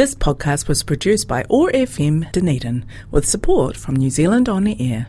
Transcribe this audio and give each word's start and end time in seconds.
This 0.00 0.14
podcast 0.14 0.66
was 0.66 0.82
produced 0.82 1.28
by 1.28 1.44
OAR 1.50 1.70
FM 1.72 2.32
Dunedin 2.32 2.86
with 3.10 3.28
support 3.28 3.76
from 3.76 3.96
New 3.96 4.08
Zealand 4.08 4.48
On 4.48 4.64
the 4.64 4.74
Air. 4.80 5.08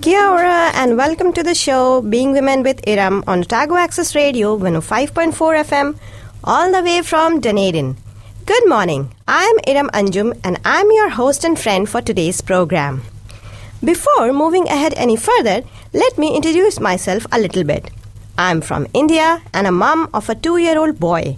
Kia 0.00 0.26
ora 0.26 0.72
and 0.74 0.96
welcome 0.96 1.32
to 1.32 1.44
the 1.44 1.54
show 1.54 2.02
Being 2.02 2.32
Women 2.32 2.64
with 2.64 2.80
Iram 2.88 3.22
on 3.28 3.42
Otago 3.42 3.76
Access 3.76 4.16
Radio 4.16 4.58
105.4 4.58 5.32
FM 5.62 5.96
all 6.42 6.72
the 6.72 6.82
way 6.82 7.02
from 7.02 7.38
Dunedin. 7.38 8.01
Good 8.45 8.67
morning. 8.67 9.13
I 9.27 9.43
am 9.43 9.59
Iram 9.67 9.89
Anjum 9.89 10.39
and 10.43 10.59
I 10.63 10.81
am 10.81 10.91
your 10.91 11.09
host 11.09 11.43
and 11.43 11.59
friend 11.59 11.89
for 11.89 12.01
today's 12.01 12.41
program. 12.41 13.01
Before 13.83 14.33
moving 14.33 14.67
ahead 14.67 14.93
any 14.95 15.15
further, 15.15 15.63
let 15.93 16.17
me 16.17 16.35
introduce 16.35 16.79
myself 16.79 17.27
a 17.31 17.39
little 17.39 17.63
bit. 17.63 17.89
I 18.37 18.51
am 18.51 18.61
from 18.61 18.87
India 18.93 19.41
and 19.53 19.67
a 19.67 19.71
mom 19.71 20.09
of 20.13 20.29
a 20.29 20.35
2-year-old 20.35 20.99
boy. 20.99 21.37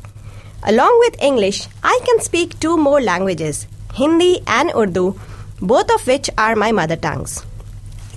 Along 0.63 0.99
with 0.99 1.21
English, 1.21 1.67
I 1.83 1.99
can 2.05 2.19
speak 2.21 2.59
two 2.59 2.77
more 2.77 3.01
languages, 3.01 3.67
Hindi 3.93 4.41
and 4.45 4.71
Urdu, 4.75 5.19
both 5.61 5.89
of 5.91 6.05
which 6.05 6.29
are 6.37 6.55
my 6.55 6.71
mother 6.71 6.95
tongues. 6.95 7.43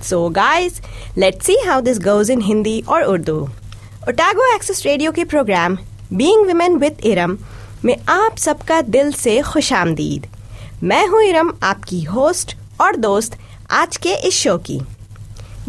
So 0.01 0.29
guys, 0.29 0.81
let's 1.15 1.45
see 1.45 1.57
how 1.65 1.81
this 1.81 1.97
goes 1.99 2.29
in 2.29 2.41
Hindi 2.41 2.83
or 2.87 3.01
Urdu. 3.01 3.49
Otago 4.05 4.41
Access 4.55 4.85
Radio 4.85 5.11
के 5.13 5.23
programme 5.33 5.77
being 6.13 6.45
women 6.45 6.75
with 6.77 6.97
Iram 7.05 7.37
में 7.84 7.96
आप 8.08 8.36
सबका 8.38 8.80
दिल 8.82 9.12
से 9.12 9.40
खुश 9.52 9.72
आमदीद 9.72 10.26
मैं 10.82 11.06
हूँ 11.08 11.22
इरम 11.22 11.52
आपकी 11.62 12.02
होस्ट 12.02 12.56
और 12.80 12.96
दोस्त 12.96 13.38
आज 13.80 13.96
के 13.96 14.14
इस 14.28 14.34
शो 14.34 14.56
की 14.70 14.80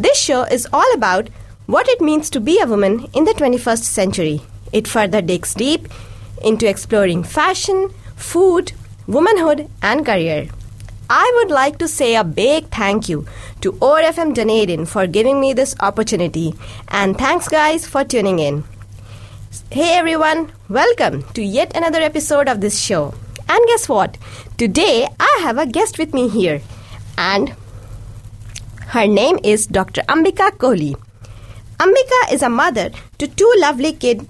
This 0.04 0.18
show 0.18 0.44
is 0.56 0.66
all 0.72 0.94
about 0.96 1.30
what 1.68 1.90
it 1.90 2.00
means 2.00 2.30
to 2.30 2.40
be 2.40 2.54
a 2.62 2.66
woman 2.66 2.94
in 3.14 3.26
the 3.26 3.34
21st 3.34 3.84
century. 3.84 4.42
It 4.72 4.88
further 4.88 5.22
digs 5.22 5.54
deep 5.54 5.90
into 6.42 6.70
exploring 6.70 7.24
fashion, 7.24 7.90
food, 8.16 8.72
womanhood, 9.08 9.68
and 9.82 10.06
career. 10.06 10.48
I 11.10 11.34
would 11.36 11.52
like 11.52 11.78
to 11.80 11.90
say 11.90 12.16
a 12.16 12.24
big 12.24 12.70
thank 12.70 13.10
you 13.10 13.26
to 13.60 13.74
ORFM 13.74 14.34
Dunedin 14.34 14.86
for 14.86 15.06
giving 15.06 15.42
me 15.42 15.52
this 15.52 15.76
opportunity, 15.82 16.54
and 16.88 17.18
thanks, 17.18 17.50
guys, 17.50 17.86
for 17.86 18.06
tuning 18.06 18.40
in. 18.40 18.64
Hey 19.50 19.96
everyone, 19.98 20.52
welcome 20.70 21.24
to 21.34 21.42
yet 21.42 21.76
another 21.76 22.00
episode 22.00 22.48
of 22.48 22.62
this 22.62 22.80
show. 22.80 23.16
And 23.48 23.68
guess 23.68 23.90
what? 23.90 24.16
Today 24.60 25.08
I 25.20 25.40
have 25.42 25.58
a 25.58 25.66
guest 25.66 25.98
with 25.98 26.14
me 26.14 26.30
here, 26.30 26.62
and 27.18 27.56
her 28.94 29.08
name 29.08 29.40
is 29.44 29.66
Dr. 29.66 30.02
Ambika 30.04 30.52
Kohli. 30.52 30.94
Ambika 31.80 32.32
is 32.32 32.44
a 32.44 32.50
mother 32.50 32.92
to 33.18 33.28
two 33.28 33.52
lovely 33.58 33.94
kids. 33.94 34.28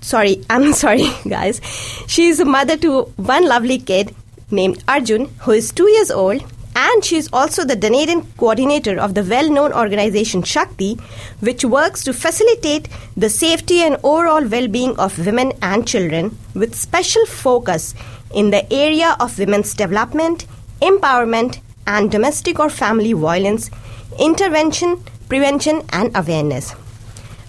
Sorry, 0.00 0.44
I'm 0.50 0.72
sorry, 0.72 1.06
guys. 1.28 1.60
She 2.08 2.26
is 2.26 2.40
a 2.40 2.44
mother 2.44 2.76
to 2.78 3.02
one 3.34 3.46
lovely 3.46 3.78
kid 3.78 4.12
named 4.50 4.82
Arjun, 4.88 5.26
who 5.42 5.52
is 5.52 5.70
two 5.70 5.88
years 5.88 6.10
old, 6.10 6.42
and 6.80 7.04
she 7.04 7.16
is 7.16 7.28
also 7.32 7.64
the 7.64 7.76
Dunedin 7.76 8.22
coordinator 8.38 8.98
of 8.98 9.14
the 9.14 9.22
well 9.22 9.50
known 9.50 9.72
organization 9.72 10.42
Shakti, 10.42 10.94
which 11.40 11.64
works 11.64 12.04
to 12.04 12.12
facilitate 12.12 12.88
the 13.16 13.28
safety 13.28 13.80
and 13.80 13.98
overall 14.02 14.46
well 14.54 14.68
being 14.68 14.96
of 14.98 15.18
women 15.26 15.52
and 15.60 15.86
children, 15.86 16.38
with 16.54 16.74
special 16.74 17.26
focus 17.26 17.94
in 18.34 18.50
the 18.50 18.64
area 18.72 19.16
of 19.20 19.38
women's 19.38 19.74
development, 19.74 20.46
empowerment, 20.80 21.60
and 21.86 22.10
domestic 22.10 22.58
or 22.58 22.70
family 22.70 23.12
violence, 23.12 23.70
intervention, 24.18 25.04
prevention, 25.28 25.82
and 25.92 26.16
awareness. 26.16 26.74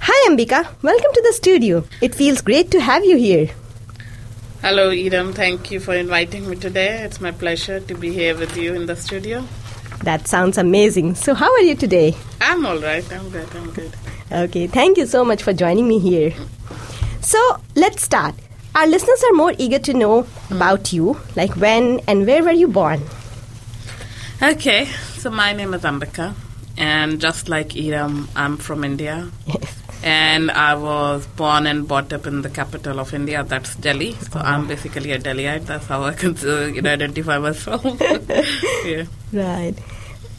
Hi, 0.02 0.30
Ambika. 0.30 0.62
Welcome 0.82 1.14
to 1.14 1.22
the 1.22 1.34
studio. 1.34 1.84
It 2.02 2.16
feels 2.16 2.42
great 2.42 2.72
to 2.72 2.82
have 2.82 3.06
you 3.06 3.18
here. 3.18 3.50
Hello, 4.62 4.92
Iram. 4.92 5.34
Thank 5.34 5.72
you 5.72 5.80
for 5.80 5.96
inviting 5.96 6.48
me 6.48 6.56
today. 6.56 7.00
It's 7.04 7.20
my 7.20 7.32
pleasure 7.32 7.80
to 7.80 7.96
be 7.96 8.14
here 8.14 8.38
with 8.38 8.56
you 8.56 8.76
in 8.76 8.86
the 8.86 8.96
studio. 8.96 9.44
That 10.04 10.28
sounds 10.28 10.60
amazing. 10.60 11.16
So, 11.16 11.34
how 11.34 11.52
are 11.52 11.62
you 11.62 11.74
today? 11.74 12.16
I'm 12.40 12.64
all 12.68 12.78
right. 12.78 13.04
I'm 13.12 13.28
good. 13.32 13.48
I'm 13.56 13.72
good. 13.72 13.96
Okay, 14.32 14.68
thank 14.68 14.98
you 14.98 15.08
so 15.08 15.26
much 15.26 15.42
for 15.42 15.52
joining 15.52 15.88
me 15.88 15.98
here. 15.98 16.32
So, 17.22 17.40
let's 17.76 18.04
start. 18.04 18.36
Our 18.76 18.86
listeners 18.86 19.24
are 19.24 19.34
more 19.34 19.54
eager 19.58 19.80
to 19.80 19.96
know 19.96 20.28
about 20.52 20.94
you, 20.94 21.18
like 21.36 21.56
when 21.56 22.00
and 22.08 22.28
where 22.28 22.44
were 22.44 22.52
you 22.52 22.68
born? 22.68 23.02
Okay, 24.44 24.86
so 25.18 25.32
my 25.32 25.54
name 25.54 25.74
is 25.74 25.82
Ambika, 25.82 26.36
and 26.78 27.20
just 27.20 27.50
like 27.50 27.76
Iram, 27.76 28.30
I'm 28.36 28.58
from 28.58 28.84
India. 28.84 29.30
Yes. 29.48 29.81
And 30.04 30.50
I 30.50 30.74
was 30.76 31.28
born 31.28 31.68
and 31.68 31.88
brought 31.88 32.12
up 32.12 32.26
in 32.26 32.42
the 32.42 32.50
capital 32.50 33.00
of 33.00 33.14
India, 33.14 33.44
that's 33.44 33.76
Delhi. 33.76 34.14
So 34.14 34.40
uh-huh. 34.40 34.48
I'm 34.48 34.68
basically 34.68 35.12
a 35.12 35.20
Delhiite. 35.20 35.66
That's 35.66 35.86
how 35.86 36.04
I 36.04 36.14
can 36.14 36.36
uh, 36.44 36.66
you 36.66 36.82
know, 36.82 36.92
identify 36.92 37.38
myself. 37.38 37.84
yeah. 38.86 39.06
Right. 39.32 39.76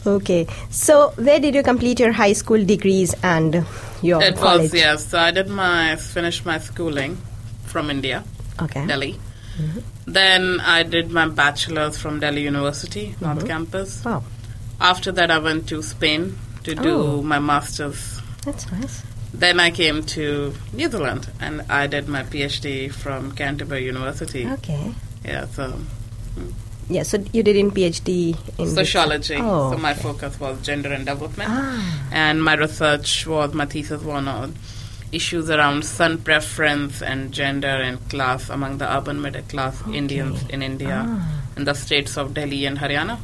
Okay. 0.05 0.47
So, 0.69 1.11
where 1.11 1.39
did 1.39 1.55
you 1.55 1.63
complete 1.63 1.99
your 1.99 2.11
high 2.11 2.33
school 2.33 2.63
degrees 2.63 3.15
and 3.23 3.65
your 4.01 4.21
It 4.21 4.35
college? 4.35 4.63
was, 4.63 4.73
yes. 4.73 5.05
So 5.07 5.17
I 5.17 5.31
did 5.31 5.47
my, 5.47 5.95
finished 5.95 6.45
my 6.45 6.57
schooling 6.57 7.17
from 7.63 7.89
India. 7.89 8.23
Okay. 8.61 8.85
Delhi. 8.85 9.13
Mm-hmm. 9.57 9.79
Then 10.11 10.59
I 10.59 10.83
did 10.83 11.11
my 11.11 11.27
bachelor's 11.29 11.97
from 11.97 12.19
Delhi 12.19 12.41
University, 12.41 13.15
North 13.21 13.39
mm-hmm. 13.39 13.47
Campus. 13.47 14.03
Wow, 14.03 14.23
After 14.81 15.11
that, 15.13 15.31
I 15.31 15.37
went 15.39 15.69
to 15.69 15.81
Spain 15.81 16.37
to 16.63 16.75
do 16.75 16.95
Oh. 16.95 17.21
my 17.21 17.39
master's. 17.39 18.19
that's 18.43 18.69
nice. 18.71 19.03
Then 19.33 19.59
I 19.59 19.71
came 19.71 20.03
to 20.03 20.53
New 20.73 20.89
Zealand 20.91 21.29
and 21.39 21.63
I 21.69 21.87
did 21.87 22.07
my 22.07 22.23
PhD 22.23 22.91
from 22.91 23.31
Canterbury 23.31 23.83
University. 23.85 24.47
Okay. 24.47 24.93
Yeah, 25.25 25.45
so 25.47 25.73
Yeah, 26.89 27.03
so 27.03 27.17
you 27.31 27.43
did 27.43 27.55
in 27.55 27.71
PhD 27.71 28.37
in 28.59 28.69
sociology. 28.69 29.37
Oh, 29.39 29.71
so 29.71 29.77
my 29.77 29.91
okay. 29.91 30.01
focus 30.01 30.39
was 30.39 30.61
gender 30.61 30.91
and 30.91 31.05
development. 31.05 31.49
Ah, 31.51 32.09
And 32.11 32.43
my 32.43 32.55
research 32.55 33.25
was, 33.25 33.53
my 33.53 33.65
thesis 33.65 34.03
was 34.03 34.27
on 34.27 34.55
issues 35.11 35.49
around 35.49 35.85
son 35.85 36.17
preference 36.17 37.01
and 37.01 37.31
gender 37.31 37.67
and 37.67 37.97
class 38.09 38.49
among 38.49 38.79
the 38.79 38.97
urban 38.97 39.21
middle 39.21 39.43
class 39.43 39.81
Indians 39.93 40.43
in 40.49 40.61
India 40.63 41.05
in 41.55 41.65
the 41.65 41.73
states 41.73 42.17
of 42.17 42.33
Delhi 42.33 42.65
and 42.65 42.77
Haryana. 42.79 43.17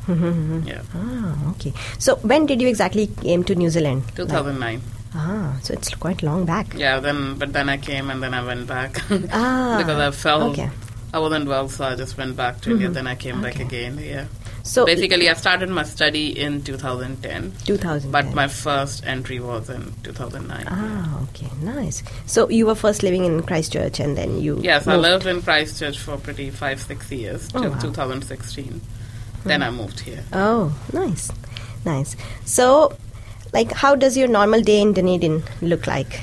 Yeah, 0.66 0.82
ah, 0.96 1.50
okay. 1.52 1.74
So, 1.98 2.16
when 2.18 2.46
did 2.46 2.62
you 2.62 2.68
exactly 2.68 3.08
came 3.08 3.44
to 3.44 3.56
New 3.56 3.70
Zealand? 3.70 4.04
2009. 4.16 4.82
Ah, 5.16 5.58
so 5.64 5.74
it's 5.74 5.94
quite 5.96 6.22
long 6.22 6.46
back. 6.46 6.74
Yeah, 6.76 7.00
then 7.00 7.36
but 7.36 7.52
then 7.54 7.68
I 7.70 7.78
came 7.78 8.10
and 8.12 8.22
then 8.22 8.34
I 8.34 8.44
went 8.46 8.68
back 8.68 9.02
Ah, 9.32 9.76
because 9.80 10.00
I 10.00 10.12
felt 10.12 10.52
okay. 10.52 10.70
I 11.12 11.18
wasn't 11.20 11.48
well, 11.48 11.68
so 11.70 11.86
I 11.86 11.96
just 11.96 12.18
went 12.18 12.36
back 12.38 12.62
to 12.62 12.72
India. 12.72 12.90
Then 12.90 13.08
I 13.08 13.16
came 13.16 13.42
back 13.42 13.60
again. 13.60 13.98
Yeah. 13.98 14.26
So, 14.62 14.86
Basically, 14.86 15.28
I 15.28 15.34
started 15.34 15.70
my 15.70 15.82
study 15.84 16.40
in 16.40 16.62
2010, 16.62 17.54
2000. 17.66 18.12
but 18.12 18.36
my 18.36 18.48
first 18.48 19.04
entry 19.08 19.40
was 19.40 19.70
in 19.72 19.92
2009. 20.04 20.66
Ah, 20.70 21.22
okay, 21.24 21.48
nice. 21.64 22.04
So 22.28 22.48
you 22.50 22.68
were 22.68 22.76
first 22.76 23.02
living 23.02 23.26
in 23.26 23.42
Christchurch, 23.42 24.00
and 24.00 24.16
then 24.16 24.40
you. 24.40 24.60
Yes, 24.62 24.86
I 24.86 24.98
lived 24.98 25.26
in 25.26 25.42
Christchurch 25.42 25.98
for 25.98 26.18
pretty 26.18 26.52
five, 26.52 26.80
six 26.80 27.10
years 27.12 27.50
Oh, 27.56 27.62
till 27.64 27.72
wow. 27.72 27.80
2016. 27.80 28.80
Then 29.46 29.64
I 29.64 29.72
moved 29.72 30.02
here. 30.02 30.24
Oh, 30.34 30.78
nice, 30.94 31.32
nice. 31.86 32.16
So, 32.46 32.96
like, 33.54 33.72
how 33.72 33.96
does 33.96 34.16
your 34.18 34.28
normal 34.28 34.62
day 34.62 34.82
in 34.82 34.94
Dunedin 34.94 35.44
look 35.62 35.88
like? 35.88 36.22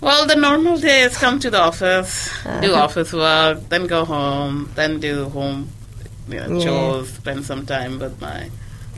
Well, 0.00 0.26
the 0.26 0.34
normal 0.36 0.78
day 0.78 1.02
is 1.02 1.16
come 1.16 1.38
to 1.40 1.50
the 1.50 1.60
office, 1.60 2.28
do 2.60 2.72
Uh-huh. 2.72 2.82
office 2.82 3.12
work, 3.12 3.68
then 3.68 3.86
go 3.86 4.04
home, 4.04 4.70
then 4.74 4.98
do 5.00 5.28
home 5.28 5.68
you 6.28 6.38
know, 6.40 6.48
Yeah. 6.56 6.64
chores, 6.64 7.08
spend 7.14 7.44
some 7.44 7.66
time 7.66 7.98
with 7.98 8.20
my 8.20 8.48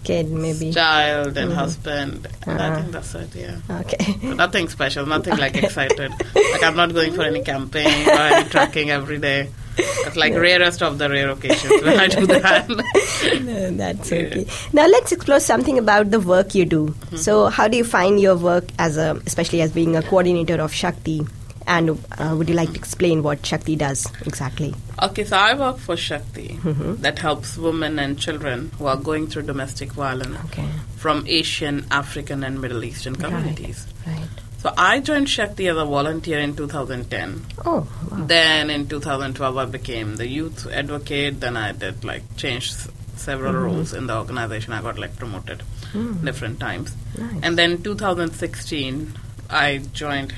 Kid, 0.04 0.31
maybe. 0.31 0.72
child 0.72 1.36
and 1.39 1.53
husband. 1.53 2.28
And 2.47 2.60
I 2.60 2.66
Uh-huh. 2.68 2.77
think 2.77 2.92
that's 2.92 3.15
it, 3.15 3.30
yeah. 3.34 3.56
Okay. 3.80 4.16
But 4.22 4.36
nothing 4.36 4.68
special, 4.68 5.06
nothing 5.06 5.36
like 5.36 5.56
excited. 5.65 6.12
Like 6.53 6.62
I'm 6.62 6.77
not 6.77 6.92
going 6.92 7.12
for 7.15 7.22
any 7.22 7.41
camping 7.42 8.09
or 8.09 8.21
any 8.33 8.48
trekking 8.54 8.91
every 8.91 9.18
day. 9.18 9.48
It's 9.78 10.16
like 10.16 10.34
rarest 10.34 10.82
of 10.82 10.98
the 10.98 11.09
rare 11.09 11.30
occasions 11.30 11.82
when 11.82 11.98
I 11.98 12.06
do 12.09 12.26
that. 12.26 12.68
No, 13.42 13.71
that's 13.72 14.10
Yeah. 14.10 14.18
okay. 14.18 14.47
Now 14.72 14.86
let's 14.86 15.12
explore 15.12 15.41
something 15.41 15.78
about 15.78 16.10
the 16.10 16.21
work 16.21 16.54
you 16.54 16.65
do. 16.65 16.86
Mm-hmm. 16.88 17.16
So, 17.16 17.47
how 17.47 17.68
do 17.68 17.76
you 17.76 17.84
find 17.84 18.21
your 18.21 18.36
work 18.36 18.65
as 18.78 18.97
a, 18.97 19.21
especially 19.26 19.62
as 19.62 19.72
being 19.72 19.97
a 19.97 20.03
coordinator 20.03 20.60
of 20.60 20.72
Shakti? 20.72 21.22
And 21.66 21.98
uh, 22.18 22.34
would 22.36 22.50
you 22.50 22.54
like 22.54 22.68
to 22.72 22.76
explain 22.78 23.22
what 23.22 23.44
Shakti 23.47 23.74
does 23.74 24.06
exactly? 24.26 24.74
Okay, 25.03 25.24
so 25.24 25.36
I 25.36 25.54
work 25.54 25.78
for 25.78 25.97
Shakti 25.97 26.48
Mm-hmm. 26.62 26.97
that 26.97 27.18
helps 27.18 27.56
women 27.56 27.98
and 27.98 28.18
children 28.18 28.70
who 28.78 28.84
are 28.86 28.97
going 28.98 29.27
through 29.28 29.42
domestic 29.44 29.92
violence 29.92 30.36
Okay. 30.47 30.68
from 30.97 31.24
Asian, 31.27 31.86
African, 31.91 32.44
and 32.44 32.60
Middle 32.60 32.84
Eastern 32.84 33.16
communities. 33.16 33.86
Right. 34.06 34.23
So 34.65 34.72
I 34.78 35.01
joined 35.01 35.28
Shakti 35.28 35.69
as 35.69 35.77
a 35.77 35.84
volunteer 35.84 36.39
in 36.39 36.57
2010. 36.57 37.45
Oh, 37.66 37.87
wow. 38.11 38.25
Then 38.27 38.71
in 38.71 38.89
2012, 38.89 39.59
I 39.59 39.66
became 39.66 40.16
the 40.16 40.27
youth 40.27 40.66
advocate. 40.72 41.39
Then 41.41 41.59
I 41.59 41.72
did 41.72 42.03
like 42.03 42.22
change 42.39 42.72
several 43.15 43.53
roles 43.53 43.93
in 43.93 44.07
the 44.07 44.16
organization. 44.16 44.72
I 44.72 44.81
got 44.81 44.99
like 44.99 45.16
promoted 45.19 45.63
Mm. 45.93 46.25
different 46.25 46.59
times. 46.61 46.97
Nice. 47.19 47.41
And 47.43 47.59
then 47.59 47.83
2016, 47.83 49.13
I 49.51 49.83
joined 49.93 50.34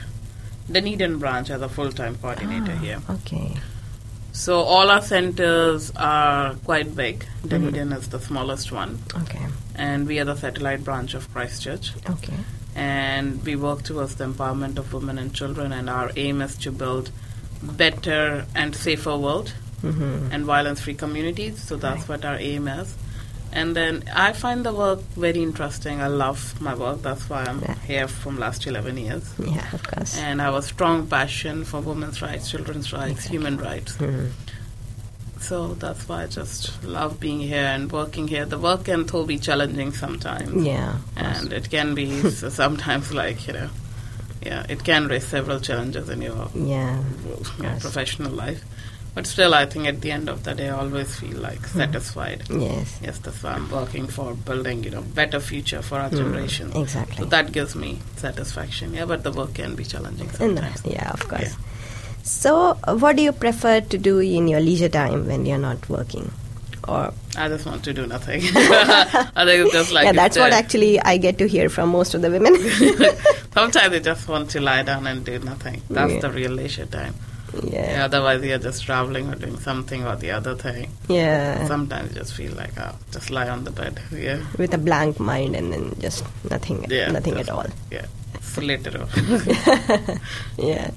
Dunedin 0.73 1.19
branch 1.20 1.49
as 1.50 1.62
a 1.62 1.69
full-time 1.69 2.17
coordinator 2.17 2.75
Ah, 2.76 2.81
here. 2.81 3.00
Okay. 3.08 3.56
So 4.32 4.58
all 4.58 4.90
our 4.90 5.02
centers 5.02 5.93
are 5.96 6.55
quite 6.64 6.96
big. 6.96 7.20
Mm-hmm. 7.20 7.49
Dunedin 7.49 7.93
is 7.93 8.08
the 8.08 8.20
smallest 8.20 8.73
one, 8.73 8.99
Okay. 9.23 9.46
and 9.76 10.06
we 10.08 10.19
are 10.19 10.25
the 10.26 10.34
satellite 10.37 10.82
branch 10.84 11.14
of 11.14 11.32
Christchurch. 11.32 11.93
Okay. 12.11 12.34
And 12.76 13.43
we 13.44 13.56
work 13.56 13.82
towards 13.82 14.17
the 14.17 14.25
empowerment 14.26 14.78
of 14.78 14.93
women 14.93 15.19
and 15.19 15.32
children, 15.34 15.73
and 15.73 15.88
our 15.90 16.11
aim 16.17 16.43
is 16.43 16.56
to 16.58 16.70
build 16.70 17.11
better 17.62 18.44
and 18.55 18.75
safer 18.76 19.17
world 19.17 19.52
Mm-hmm. 19.82 20.32
and 20.32 20.44
violence-free 20.46 20.94
communities. 20.94 21.62
So 21.62 21.76
that's 21.76 22.08
what 22.08 22.25
our 22.25 22.37
aim 22.37 22.67
is. 22.67 22.94
And 23.52 23.76
then 23.76 24.05
I 24.12 24.32
find 24.32 24.64
the 24.64 24.73
work 24.73 25.00
very 25.17 25.43
interesting. 25.43 26.00
I 26.00 26.06
love 26.08 26.58
my 26.61 26.75
work. 26.75 27.02
That's 27.02 27.28
why 27.28 27.44
I'm 27.44 27.61
Yeah. 27.61 27.75
here 27.87 28.08
from 28.08 28.38
last 28.38 28.67
11 28.67 28.96
years. 28.96 29.25
Yeah, 29.38 29.64
of 29.73 29.82
course. 29.87 30.17
And 30.19 30.40
I 30.40 30.44
have 30.46 30.55
a 30.55 30.62
strong 30.62 31.06
passion 31.06 31.64
for 31.64 31.81
women's 31.81 32.20
rights, 32.23 32.50
children's 32.50 32.93
rights, 32.93 33.25
human 33.26 33.58
rights. 33.58 33.96
Mhm. 33.99 34.31
So 35.48 35.75
that's 35.75 36.08
why 36.08 36.25
I 36.25 36.26
just 36.26 36.82
love 36.84 37.20
being 37.20 37.38
here 37.40 37.64
and 37.75 37.90
working 37.93 38.26
here. 38.28 38.44
The 38.46 38.58
work 38.58 38.84
can 38.87 39.06
though 39.06 39.25
be 39.25 39.38
challenging 39.38 39.93
sometimes. 39.93 40.64
Yeah. 40.66 40.98
And 41.16 41.52
it 41.52 41.70
can 41.70 41.94
be 41.94 42.08
sometimes 42.60 43.12
like, 43.14 43.46
you 43.46 43.52
know, 43.52 43.69
yeah, 44.44 44.66
it 44.69 44.82
can 44.84 45.06
raise 45.08 45.26
several 45.26 45.60
challenges 45.60 46.08
in 46.08 46.22
your 46.22 46.48
Yeah. 46.54 47.00
yeah, 47.62 47.78
professional 47.78 48.32
life. 48.32 48.62
But 49.14 49.26
still, 49.26 49.54
I 49.54 49.64
think 49.64 49.87
at 49.87 50.02
the 50.02 50.10
end 50.10 50.28
of 50.28 50.43
the 50.44 50.52
day, 50.54 50.69
I 50.69 50.76
always 50.76 51.14
feel 51.19 51.38
like 51.38 51.60
Hmm. 51.69 51.78
satisfied. 51.78 52.42
Yes. 52.50 52.99
Yes, 53.00 53.19
that's 53.19 53.42
why 53.42 53.52
I'm 53.52 53.70
working 53.70 54.08
for 54.08 54.34
building, 54.34 54.84
you 54.84 54.90
know, 54.90 55.00
better 55.00 55.40
future 55.40 55.81
for 55.81 55.99
our 55.99 56.10
Mm, 56.10 56.16
generation. 56.19 56.72
exactly. 56.76 57.19
So 57.19 57.25
that 57.37 57.50
gives 57.52 57.75
me 57.75 57.99
satisfaction. 58.16 58.92
Yeah, 58.92 59.06
but 59.06 59.22
the 59.22 59.32
work 59.32 59.54
can 59.54 59.75
be 59.75 59.84
challenging 59.84 60.28
In 60.40 60.54
the- 60.56 60.69
yeah, 60.84 61.10
of 61.12 61.26
course. 61.28 61.42
Yeah. 61.54 61.54
So, 62.31 62.75
what 63.02 63.14
do 63.17 63.23
you 63.23 63.31
prefer 63.32 63.81
to 63.81 63.99
do 63.99 64.19
in 64.19 64.49
your 64.49 64.58
leisure 64.61 64.88
time 64.88 65.26
when 65.28 65.46
you're 65.46 65.58
not 65.58 65.88
working? 65.88 66.28
Or 66.88 67.12
I 67.37 67.49
just 67.49 67.67
want 67.67 67.84
to 67.84 67.93
do 67.94 68.05
nothing. 68.06 68.40
I 68.55 69.44
think 69.44 69.67
it's 69.67 69.73
just 69.73 69.93
like 69.93 70.06
yeah, 70.06 70.12
that's 70.12 70.37
what 70.37 70.52
actually 70.52 71.00
I 71.00 71.19
get 71.19 71.38
to 71.38 71.46
hear 71.46 71.69
from 71.69 71.90
most 71.90 72.14
of 72.14 72.23
the 72.23 72.31
women. 72.31 72.55
Sometimes 73.55 73.94
I 73.94 73.99
just 74.00 74.26
want 74.28 74.50
to 74.50 74.61
lie 74.61 74.82
down 74.82 75.06
and 75.06 75.25
do 75.25 75.38
nothing. 75.38 75.82
That's 75.88 76.14
Yeah. 76.14 76.20
the 76.20 76.31
real 76.31 76.50
leisure 76.52 76.87
time. 76.87 77.14
yeah, 77.62 77.93
Yeah, 77.93 78.05
otherwise, 78.06 78.43
you're 78.44 78.58
just 78.58 78.82
traveling 78.84 79.28
or 79.31 79.37
doing 79.37 79.58
something 79.61 80.05
or 80.05 80.17
the 80.17 80.32
other 80.32 80.55
thing. 80.56 80.90
yeah, 81.08 81.64
Sometimes 81.69 82.12
you 82.12 82.19
just 82.20 82.34
feel 82.34 82.52
like, 82.55 82.73
oh, 82.78 82.94
just 83.12 83.31
lie 83.31 83.49
on 83.49 83.62
the 83.64 83.70
bed. 83.70 84.00
Yeah. 84.12 84.43
with 84.58 84.75
a 84.75 84.78
blank 84.78 85.19
mind 85.20 85.55
and 85.56 85.73
then 85.73 85.94
just 86.00 86.25
nothing, 86.50 86.87
Yeah. 86.90 87.11
nothing 87.12 87.34
just- 87.37 87.49
at 87.50 87.55
all. 87.55 87.67
Yeah. 87.90 88.06
Later. 88.62 89.06
Yeah. 90.58 90.90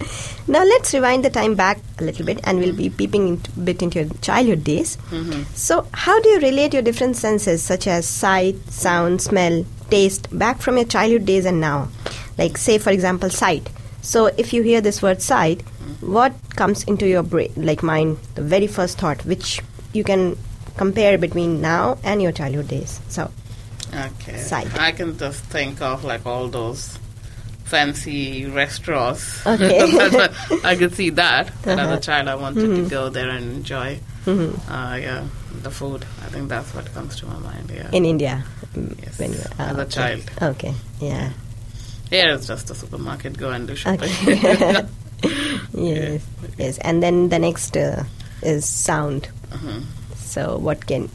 Now 0.48 0.64
let's 0.64 0.94
rewind 0.94 1.26
the 1.26 1.30
time 1.30 1.56
back 1.56 1.80
a 2.00 2.04
little 2.04 2.26
bit, 2.26 2.40
and 2.44 2.60
we'll 2.60 2.76
be 2.76 2.90
peeping 2.90 3.28
into, 3.28 3.52
bit 3.52 3.82
into 3.82 4.00
your 4.02 4.10
childhood 4.22 4.64
days. 4.64 4.98
Mhm. 5.12 5.46
So, 5.56 5.86
how 5.94 6.20
do 6.22 6.30
you 6.30 6.40
relate 6.40 6.74
your 6.74 6.82
different 6.82 7.18
senses, 7.18 7.62
such 7.62 7.88
as 7.88 8.08
sight, 8.08 8.56
sound, 8.70 9.22
smell, 9.22 9.66
taste, 9.90 10.28
back 10.38 10.62
from 10.62 10.78
your 10.78 10.86
childhood 10.86 11.26
days 11.26 11.46
and 11.46 11.60
now? 11.60 11.90
Like, 12.38 12.58
say, 12.58 12.78
for 12.78 12.90
example, 12.92 13.30
sight. 13.30 13.70
So, 14.02 14.28
if 14.38 14.54
you 14.54 14.64
hear 14.64 14.80
this 14.82 15.02
word 15.02 15.22
sight, 15.22 15.62
what 16.02 16.34
comes 16.56 16.84
into 16.86 17.08
your 17.08 17.24
brain, 17.24 17.52
like 17.58 17.84
mind, 17.84 18.18
the 18.36 18.42
very 18.42 18.68
first 18.68 18.98
thought, 18.98 19.26
which 19.26 19.62
you 19.92 20.04
can 20.06 20.38
compare 20.78 21.18
between 21.18 21.60
now 21.62 21.98
and 22.04 22.22
your 22.22 22.32
childhood 22.32 22.70
days? 22.70 23.00
So, 23.10 23.30
Okay. 23.92 24.38
Sight. 24.38 24.68
I 24.80 24.92
can 24.92 25.18
just 25.18 25.44
think 25.46 25.82
of 25.82 26.04
like 26.06 26.24
all 26.24 26.48
those 26.48 27.00
fancy 27.70 28.46
restaurants. 28.48 29.46
Okay. 29.46 29.80
I 30.64 30.76
could 30.76 30.94
see 30.96 31.10
that. 31.12 31.52
But 31.64 31.78
Uh-huh. 31.80 31.92
as 31.94 31.98
a 31.98 32.02
child, 32.02 32.28
I 32.28 32.36
wanted 32.36 32.70
Mhm. 32.70 32.84
to 32.84 32.90
go 32.90 33.10
there 33.10 33.30
and 33.30 33.46
enjoy. 33.62 34.00
mhm, 34.26 34.52
Uh, 34.68 34.96
yeah, 34.98 35.24
the 35.64 35.72
food. 35.72 36.06
I 36.26 36.30
think 36.34 36.50
that's 36.50 36.74
what 36.76 36.86
comes 36.94 37.16
to 37.22 37.26
my 37.26 37.38
mind. 37.40 37.72
Yeah. 37.74 37.90
in 37.92 38.06
India, 38.06 38.44
Yes, 38.76 39.18
when 39.20 39.32
you 39.34 39.40
as 39.58 39.78
a 39.78 39.86
child. 39.86 40.24
Okay, 40.42 40.74
yeah. 41.00 41.30
Here 42.10 42.34
it's 42.34 42.48
just 42.48 42.70
a 42.70 42.76
supermarket. 42.76 43.38
Go 43.38 43.50
and 43.52 43.68
do 43.68 43.76
shopping. 43.76 44.10
Okay. 44.30 44.86
yes, 45.74 46.22
yes. 46.58 46.78
And 46.80 47.04
then 47.04 47.30
the 47.30 47.40
next 47.40 47.76
uh, 47.78 48.04
is 48.42 48.66
sound. 48.66 49.28
Mhm. 49.52 49.84
So 50.18 50.58
what 50.58 50.86
can 50.88 51.10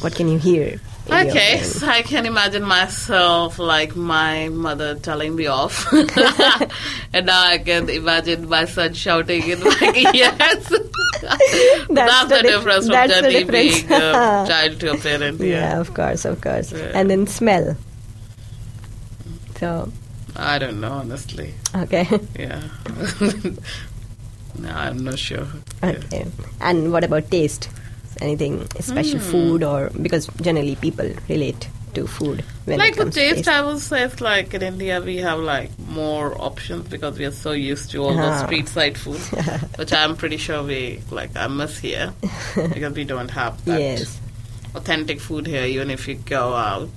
what 0.00 0.14
can 0.14 0.28
you 0.28 0.38
hear? 0.38 0.80
Okay, 1.10 1.60
so 1.62 1.86
I 1.88 2.02
can 2.02 2.26
imagine 2.26 2.62
myself 2.62 3.58
like 3.58 3.96
my 3.96 4.48
mother 4.48 4.94
telling 4.94 5.34
me 5.34 5.46
off, 5.46 5.92
and 7.12 7.26
now 7.26 7.42
I 7.42 7.58
can 7.58 7.88
imagine 7.90 8.48
my 8.48 8.64
son 8.66 8.94
shouting 8.94 9.42
in 9.48 9.60
my 9.60 9.92
ears. 10.14 10.38
that's, 10.38 10.68
That's 11.90 12.28
the 12.28 12.36
the 12.36 12.42
difference 12.42 12.86
from 12.86 12.92
that's 12.94 13.20
difference. 13.20 13.50
being 13.82 13.92
a 13.92 14.44
child 14.48 14.80
to 14.80 14.92
a 14.92 14.96
parent. 14.96 15.40
Yeah, 15.40 15.46
Yeah. 15.46 15.80
of 15.80 15.92
course, 15.92 16.24
of 16.24 16.40
course. 16.40 16.72
Yeah. 16.72 16.92
And 16.94 17.10
then 17.10 17.26
smell. 17.26 17.76
So 19.58 19.90
I 20.36 20.58
don't 20.58 20.80
know, 20.80 20.92
honestly. 20.92 21.52
okay, 21.74 22.06
Yeah. 22.38 22.62
no, 24.58 24.70
I'm 24.70 25.04
not 25.04 25.18
sure. 25.18 25.46
Yeah. 25.82 25.90
okay. 25.90 26.26
And 26.60 26.92
what 26.92 27.02
about 27.04 27.28
taste? 27.30 27.68
Anything 28.22 28.54
special 28.80 29.18
Hmm. 29.18 29.30
food 29.30 29.62
or 29.64 29.90
because 30.00 30.26
generally 30.40 30.76
people 30.76 31.08
relate 31.28 31.68
to 31.94 32.06
food 32.06 32.42
like 32.66 32.96
the 32.96 33.10
taste, 33.10 33.48
I 33.48 33.60
would 33.60 33.78
say 33.80 34.04
it's 34.04 34.20
like 34.22 34.54
in 34.54 34.62
India 34.62 34.98
we 35.00 35.16
have 35.18 35.40
like 35.40 35.70
more 35.88 36.28
options 36.40 36.88
because 36.88 37.18
we 37.18 37.26
are 37.26 37.32
so 37.46 37.52
used 37.52 37.90
to 37.92 37.98
all 38.04 38.14
the 38.16 38.30
Ah. 38.32 38.44
street 38.46 38.68
side 38.68 38.96
food, 38.96 39.20
which 39.80 39.92
I'm 39.92 40.16
pretty 40.16 40.38
sure 40.38 40.62
we 40.62 41.00
like 41.10 41.36
I 41.36 41.48
miss 41.48 41.76
here 41.78 42.14
because 42.74 42.94
we 42.94 43.04
don't 43.04 43.30
have 43.32 43.62
that 43.66 43.80
yes, 43.80 44.20
authentic 44.74 45.20
food 45.20 45.46
here. 45.46 45.66
Even 45.66 45.90
if 45.90 46.06
you 46.08 46.14
go 46.14 46.54
out, 46.54 46.88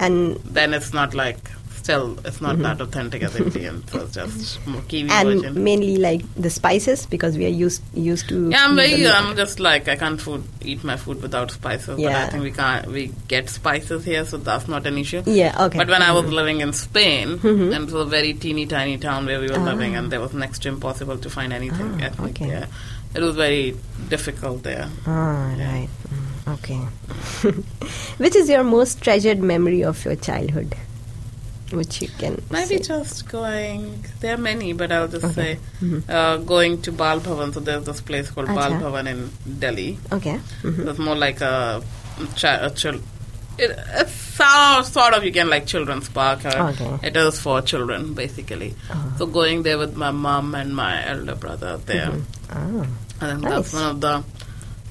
and 0.00 0.36
then 0.44 0.74
it's 0.74 0.92
not 0.92 1.14
like 1.14 1.40
still 1.88 2.18
it's 2.22 2.40
not 2.42 2.58
that 2.58 2.80
authentic 2.82 3.22
as 3.22 3.34
Indian. 3.36 3.82
So 3.88 4.00
it's 4.02 4.12
just 4.14 4.66
more 4.66 4.82
Kiwi 4.82 5.08
Mm-hmm. 5.08 5.28
and 5.28 5.40
version. 5.40 5.64
mainly 5.64 5.96
like 5.96 6.22
the 6.34 6.50
spices 6.50 7.06
because 7.06 7.38
we 7.38 7.46
are 7.46 7.54
used 7.66 7.82
used 7.94 8.28
to. 8.28 8.50
Yeah, 8.50 8.64
I'm 8.66 8.76
very. 8.76 9.06
I'm 9.08 9.34
just 9.36 9.58
like 9.58 9.88
I 9.88 9.96
can't 9.96 10.20
food 10.20 10.42
eat 10.62 10.84
my 10.84 10.96
food 10.98 11.22
without 11.22 11.50
spices. 11.50 11.96
But 11.96 12.12
I 12.14 12.26
think 12.28 12.42
we 12.42 12.52
can't. 12.52 12.86
We 12.96 13.10
get 13.28 13.48
spices 13.48 14.04
here, 14.04 14.24
so 14.26 14.36
that's 14.36 14.68
not 14.68 14.86
an 14.86 14.98
issue. 14.98 15.22
Yeah, 15.24 15.64
okay. 15.66 15.78
But 15.78 15.88
when 15.88 16.02
I 16.02 16.12
was 16.12 16.24
Mhm. 16.26 16.32
living 16.40 16.60
in 16.66 16.72
Spain, 16.74 17.38
Mhm. 17.38 17.74
and 17.74 17.88
it 17.88 17.94
was 17.94 18.06
a 18.06 18.10
very 18.16 18.34
teeny 18.34 18.66
tiny 18.66 18.98
town 18.98 19.24
where 19.32 19.40
we 19.40 19.48
were 19.48 19.60
Ah. 19.60 19.70
living, 19.72 19.96
and 19.96 20.12
there 20.16 20.20
was 20.20 20.34
next 20.34 20.62
to 20.66 20.68
impossible 20.74 21.16
to 21.28 21.30
find 21.30 21.52
anything 21.60 21.94
Ah, 22.02 22.06
ethnic 22.10 22.36
okay. 22.42 22.50
there. 22.50 22.68
It 23.14 23.22
was 23.28 23.36
very 23.36 23.74
difficult 24.10 24.62
there. 24.68 24.88
Ah, 25.06 25.54
Yeah. 25.54 25.70
right. 25.70 25.88
Mm, 26.10 26.52
okay. 26.58 26.80
Which 28.26 28.36
is 28.42 28.50
your 28.56 28.62
most 28.74 29.00
treasured 29.08 29.42
memory 29.54 29.82
of 29.94 30.04
your 30.04 30.16
childhood? 30.28 30.74
Which 31.70 32.00
you 32.02 32.08
can 32.18 32.40
Maybe 32.50 32.78
say. 32.78 32.78
just 32.78 33.28
going. 33.28 34.04
There 34.20 34.34
are 34.34 34.38
many, 34.38 34.72
but 34.72 34.90
I'll 34.90 35.08
just 35.08 35.24
Okay. 35.26 35.34
say 35.34 35.58
Mhm. 35.82 36.08
uh, 36.08 36.36
going 36.38 36.80
to 36.82 36.92
Bal 36.92 37.20
Bhavan. 37.20 37.52
So 37.54 37.60
there's 37.60 37.84
this 37.84 38.00
place 38.00 38.30
called 38.30 38.46
Bal 38.46 38.70
Acha. 38.72 38.80
Bhavan 38.82 39.06
in 39.08 39.30
Delhi. 39.60 39.98
Okay. 40.12 40.40
Mhm. 40.62 40.88
It's 40.88 40.98
more 40.98 41.14
like 41.16 41.40
a, 41.42 41.82
chi- 42.36 42.54
a 42.54 42.70
chil- 42.70 43.00
it, 43.58 43.76
it's 43.96 44.12
sort, 44.12 44.86
sort 44.86 45.14
of 45.14 45.24
you 45.24 45.32
can 45.32 45.50
like 45.50 45.66
children's 45.66 46.08
park. 46.08 46.46
uh, 46.46 46.72
Okay. 46.72 47.08
It 47.08 47.16
is 47.16 47.38
for 47.40 47.60
children 47.60 48.14
basically. 48.14 48.74
Uh-huh. 48.90 49.18
So 49.18 49.26
going 49.26 49.62
there 49.64 49.76
with 49.78 49.94
my 49.96 50.10
mom 50.10 50.54
and 50.54 50.74
my 50.74 51.06
elder 51.06 51.34
brother 51.34 51.78
there. 51.84 52.12
I 52.50 53.26
think 53.30 53.40
Nice. 53.42 53.42
that's 53.42 53.72
one 53.74 53.84
of 53.90 54.00
the 54.00 54.22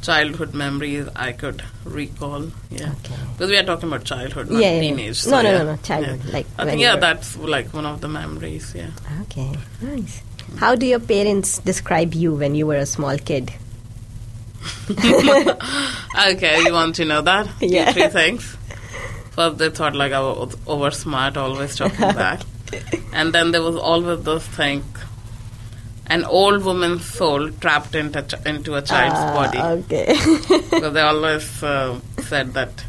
childhood 0.08 0.54
memories 0.54 1.08
I 1.16 1.32
could 1.34 1.64
recall. 1.84 2.46
Yeah. 2.72 2.92
okay. 3.00 3.16
Because 3.34 3.50
we 3.50 3.58
are 3.58 3.64
talking 3.64 3.90
about 3.90 4.06
childhood, 4.06 4.50
not 4.50 4.62
Yeah, 4.62 4.74
yeah, 4.76 4.82
teenage. 4.82 5.26
No, 5.26 5.32
so 5.32 5.42
no, 5.42 5.52
yeah. 5.52 5.58
no, 5.58 5.66
no, 5.72 5.78
childhood, 5.90 6.22
Yeah. 6.26 6.32
like 6.34 6.46
I 6.58 6.66
think 6.66 6.82
yeah, 6.82 6.96
that's 6.96 7.36
like 7.38 7.74
one 7.74 7.86
of 7.86 8.00
the 8.02 8.08
memories. 8.08 8.74
Yeah. 8.76 8.92
Okay. 9.24 9.52
Nice. 9.82 10.22
How 10.58 10.76
do 10.76 10.86
your 10.86 11.00
parents 11.02 11.58
describe 11.60 12.14
you 12.14 12.34
when 12.34 12.56
you 12.56 12.66
were 12.68 12.78
a 12.78 12.86
small 12.86 13.18
kid? 13.18 13.52
okay, 14.90 16.62
you 16.64 16.74
want 16.74 16.96
to 16.96 17.06
know 17.06 17.22
that? 17.22 17.48
Yeah. 17.62 17.92
Three 17.92 18.08
things. 18.08 18.56
First, 19.32 19.58
they 19.58 19.70
thought 19.70 19.96
like 19.96 20.14
I 20.14 20.20
was 20.22 20.56
over 20.66 20.90
smart, 20.92 21.38
always 21.38 21.76
talking 21.76 22.00
back, 22.24 22.42
and 23.14 23.34
then 23.34 23.52
there 23.52 23.62
was 23.62 23.76
always 23.76 24.24
this 24.24 24.48
thing 24.48 24.84
an 26.08 26.24
old 26.24 26.64
woman's 26.64 27.06
soul 27.06 27.50
trapped 27.52 27.96
into, 27.96 28.22
ch- 28.22 28.46
into 28.46 28.76
a 28.76 28.82
child's 28.82 29.16
ah, 29.18 29.34
body. 29.34 29.60
Okay. 29.60 30.06
because 30.72 30.94
they 30.94 31.02
always 31.02 31.64
uh, 31.64 32.00
said 32.20 32.54
that 32.54 32.86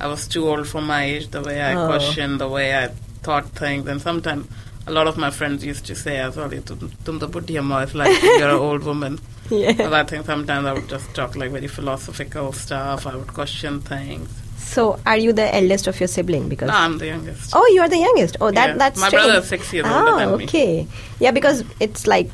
I 0.00 0.06
was 0.06 0.28
too 0.28 0.48
old 0.48 0.68
for 0.68 0.80
my 0.80 1.04
age, 1.04 1.28
the 1.28 1.42
way 1.42 1.60
I 1.60 1.74
oh. 1.74 1.86
questioned, 1.86 2.40
the 2.40 2.48
way 2.48 2.76
I 2.76 2.88
thought 3.22 3.48
things, 3.50 3.86
and 3.88 4.00
sometimes 4.00 4.46
a 4.86 4.92
lot 4.92 5.06
of 5.06 5.16
my 5.16 5.30
friends 5.30 5.64
used 5.64 5.86
to 5.86 5.94
say 5.94 6.20
ah, 6.20 6.28
as 6.28 6.36
well, 6.36 6.50
"Tum 6.50 7.18
the 7.18 7.80
it's 7.82 7.94
like 7.94 8.22
you're 8.22 8.48
an 8.48 8.56
old 8.56 8.84
woman. 8.84 9.20
Yeah. 9.50 9.74
So 9.74 9.92
I 9.92 10.04
think 10.04 10.24
sometimes 10.24 10.64
I 10.64 10.72
would 10.72 10.88
just 10.88 11.14
talk 11.14 11.36
like 11.36 11.50
very 11.50 11.66
philosophical 11.66 12.54
stuff. 12.54 13.06
I 13.06 13.14
would 13.14 13.28
question 13.28 13.78
things. 13.82 14.30
So, 14.56 14.98
are 15.04 15.18
you 15.18 15.34
the 15.34 15.54
eldest 15.54 15.86
of 15.86 16.00
your 16.00 16.08
sibling? 16.08 16.48
Because 16.48 16.68
no, 16.68 16.74
I'm 16.74 16.96
the 16.96 17.08
youngest. 17.08 17.52
Oh, 17.54 17.66
you 17.74 17.82
are 17.82 17.88
the 17.88 17.98
youngest. 17.98 18.38
Oh, 18.40 18.50
that 18.50 18.68
yeah. 18.70 18.76
that's 18.78 18.98
my 18.98 19.08
strange. 19.08 19.24
brother 19.24 19.38
is 19.40 19.48
six 19.48 19.70
years 19.70 19.84
ah, 19.86 19.98
older 19.98 20.16
than 20.16 20.28
okay. 20.30 20.36
me. 20.38 20.44
okay. 20.44 20.88
Yeah, 21.20 21.30
because 21.30 21.62
it's 21.78 22.06
like 22.06 22.30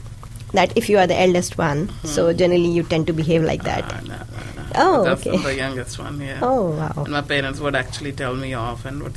that. 0.52 0.76
If 0.76 0.88
you 0.88 0.98
are 0.98 1.06
the 1.06 1.20
eldest 1.20 1.58
one, 1.58 1.90
so 2.04 2.32
generally 2.32 2.68
you 2.68 2.82
tend 2.82 3.06
to 3.08 3.12
behave 3.12 3.42
like 3.42 3.62
that. 3.64 3.84
Ah, 3.84 4.00
no, 4.06 4.14
no, 4.14 4.16
no. 4.16 4.66
Oh, 4.76 5.04
That's 5.04 5.26
okay. 5.26 5.36
the 5.36 5.54
youngest 5.56 5.98
one, 5.98 6.20
yeah. 6.20 6.38
Oh, 6.42 6.70
wow. 6.70 6.92
And 6.96 7.08
my 7.08 7.22
parents 7.22 7.58
would 7.60 7.74
actually 7.74 8.12
tell 8.12 8.34
me 8.36 8.54
off 8.54 8.84
and 8.84 9.02
would 9.02 9.16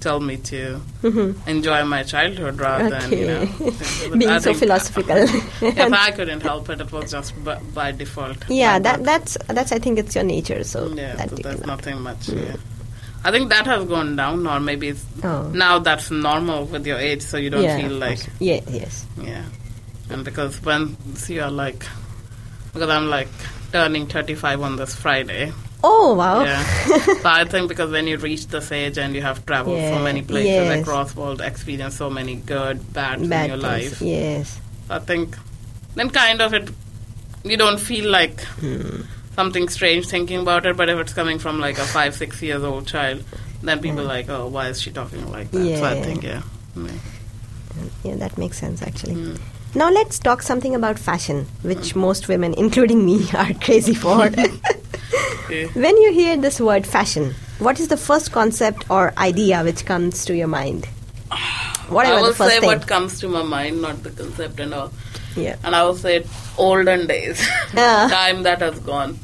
tell 0.00 0.20
me 0.20 0.36
to 0.36 0.80
Mhm. 1.02 1.34
enjoy 1.48 1.84
my 1.84 2.02
childhood 2.04 2.60
rather 2.60 2.90
than, 2.90 3.10
you 3.12 3.26
know. 3.26 3.40
Okay. 3.60 4.08
Being 4.18 4.30
I 4.30 4.38
so 4.38 4.54
philosophical. 4.54 5.16
If 5.62 5.92
I 5.92 6.10
couldn't 6.12 6.42
help 6.42 6.70
it, 6.70 6.80
it 6.80 6.92
was 6.92 7.10
just 7.10 7.32
by, 7.42 7.58
by 7.74 7.90
default. 7.92 8.38
yeah, 8.48 8.78
that 8.78 9.02
that's 9.02 9.36
that's. 9.48 9.72
I 9.72 9.78
think 9.80 9.98
it's 9.98 10.14
your 10.14 10.22
nature. 10.24 10.62
So 10.62 10.86
Yeah, 10.94 11.16
that 11.16 11.30
so 11.30 11.36
cannot- 11.36 11.66
nothing 11.66 12.00
much. 12.02 12.28
Yeah. 12.28 12.54
I 13.24 13.32
think 13.32 13.48
that 13.48 13.66
has 13.66 13.84
gone 13.86 14.14
down, 14.14 14.46
or 14.46 14.60
maybe 14.60 14.88
it's 14.88 15.04
Oh. 15.24 15.50
now 15.52 15.80
that's 15.80 16.12
normal 16.12 16.64
with 16.66 16.86
your 16.86 16.98
age, 16.98 17.22
so 17.22 17.38
you 17.38 17.50
don't 17.50 17.64
yeah, 17.64 17.80
feel 17.80 17.96
like 17.98 18.20
yeah, 18.38 18.60
yes. 18.70 19.04
yeah. 19.20 19.42
And 20.10 20.24
because 20.24 20.62
when 20.62 20.96
you 21.28 21.42
are 21.42 21.50
like, 21.50 21.84
because 22.72 22.88
I'm 22.90 23.08
like 23.08 23.28
turning 23.72 24.06
35 24.06 24.62
on 24.62 24.76
this 24.76 24.94
Friday. 24.94 25.52
Oh 25.84 26.14
wow. 26.14 26.42
Yeah. 26.42 26.64
so 27.04 27.20
I 27.24 27.44
think 27.44 27.68
because 27.68 27.90
when 27.90 28.06
you 28.06 28.16
reach 28.16 28.46
this 28.48 28.72
age 28.72 28.98
and 28.98 29.14
you 29.14 29.22
have 29.22 29.44
traveled 29.46 29.76
Yeah, 29.78 29.96
so 29.96 30.02
many 30.02 30.22
places 30.22 30.46
yes. 30.50 30.80
across 30.80 31.14
world, 31.14 31.40
experienced 31.40 31.98
so 31.98 32.08
many 32.10 32.36
good, 32.36 32.92
bad, 32.92 33.28
Bad 33.28 33.44
in 33.44 33.50
your 33.50 33.58
life. 33.58 34.00
Yes. 34.00 34.58
I 34.88 34.98
think 35.00 35.36
then 35.94 36.10
kind 36.10 36.40
of 36.40 36.54
it 36.54 36.70
you 37.44 37.56
don't 37.56 37.78
feel 37.78 38.10
like 38.10 38.40
Hmm. 38.60 39.02
something 39.34 39.68
strange 39.68 40.06
thinking 40.06 40.40
about 40.40 40.66
it, 40.66 40.76
but 40.76 40.88
if 40.88 40.98
it's 40.98 41.12
coming 41.12 41.38
from 41.38 41.60
like 41.60 41.78
a 41.78 41.84
five, 41.84 42.14
six 42.14 42.40
years 42.42 42.62
old 42.64 42.86
child, 42.86 43.22
then 43.62 43.80
people 43.80 44.00
are 44.00 44.04
like, 44.04 44.28
Oh, 44.28 44.46
why 44.48 44.68
is 44.68 44.80
she 44.80 44.90
talking 44.90 45.30
like 45.30 45.50
that? 45.50 45.78
So 45.78 45.84
I 45.84 46.00
think 46.00 46.22
yeah. 46.22 46.42
yeah. 46.76 46.90
Yeah, 48.02 48.14
that 48.16 48.38
makes 48.38 48.58
sense 48.58 48.82
actually. 48.82 49.14
Mm. 49.14 49.40
Now 49.76 49.90
let's 49.90 50.18
talk 50.18 50.42
something 50.42 50.74
about 50.74 50.98
fashion, 50.98 51.46
which 51.62 51.94
most 51.94 52.28
women, 52.28 52.54
including 52.64 53.04
me, 53.04 53.26
are 53.34 53.52
crazy 53.54 53.94
for. 53.94 54.30
Yeah. 55.48 55.68
when 55.74 55.96
you 56.02 56.12
hear 56.12 56.36
this 56.36 56.60
word 56.60 56.84
fashion, 56.84 57.32
what 57.60 57.78
is 57.78 57.86
the 57.86 57.96
first 57.96 58.32
concept 58.32 58.90
or 58.90 59.12
idea 59.16 59.62
which 59.62 59.84
comes 59.86 60.24
to 60.24 60.34
your 60.34 60.48
mind? 60.48 60.86
Whatever 61.88 62.16
I 62.16 62.20
will 62.22 62.34
say 62.34 62.58
thing. 62.58 62.66
what 62.66 62.88
comes 62.88 63.20
to 63.20 63.28
my 63.28 63.44
mind, 63.44 63.80
not 63.80 64.02
the 64.02 64.10
concept 64.10 64.58
and 64.58 64.74
all. 64.74 64.90
yeah. 65.36 65.54
And 65.62 65.76
I 65.76 65.84
will 65.84 65.94
say 65.94 66.24
olden 66.58 67.06
days. 67.06 67.38
Ah. 67.76 68.08
Time 68.10 68.42
that 68.42 68.60
has 68.60 68.80
gone. 68.80 69.20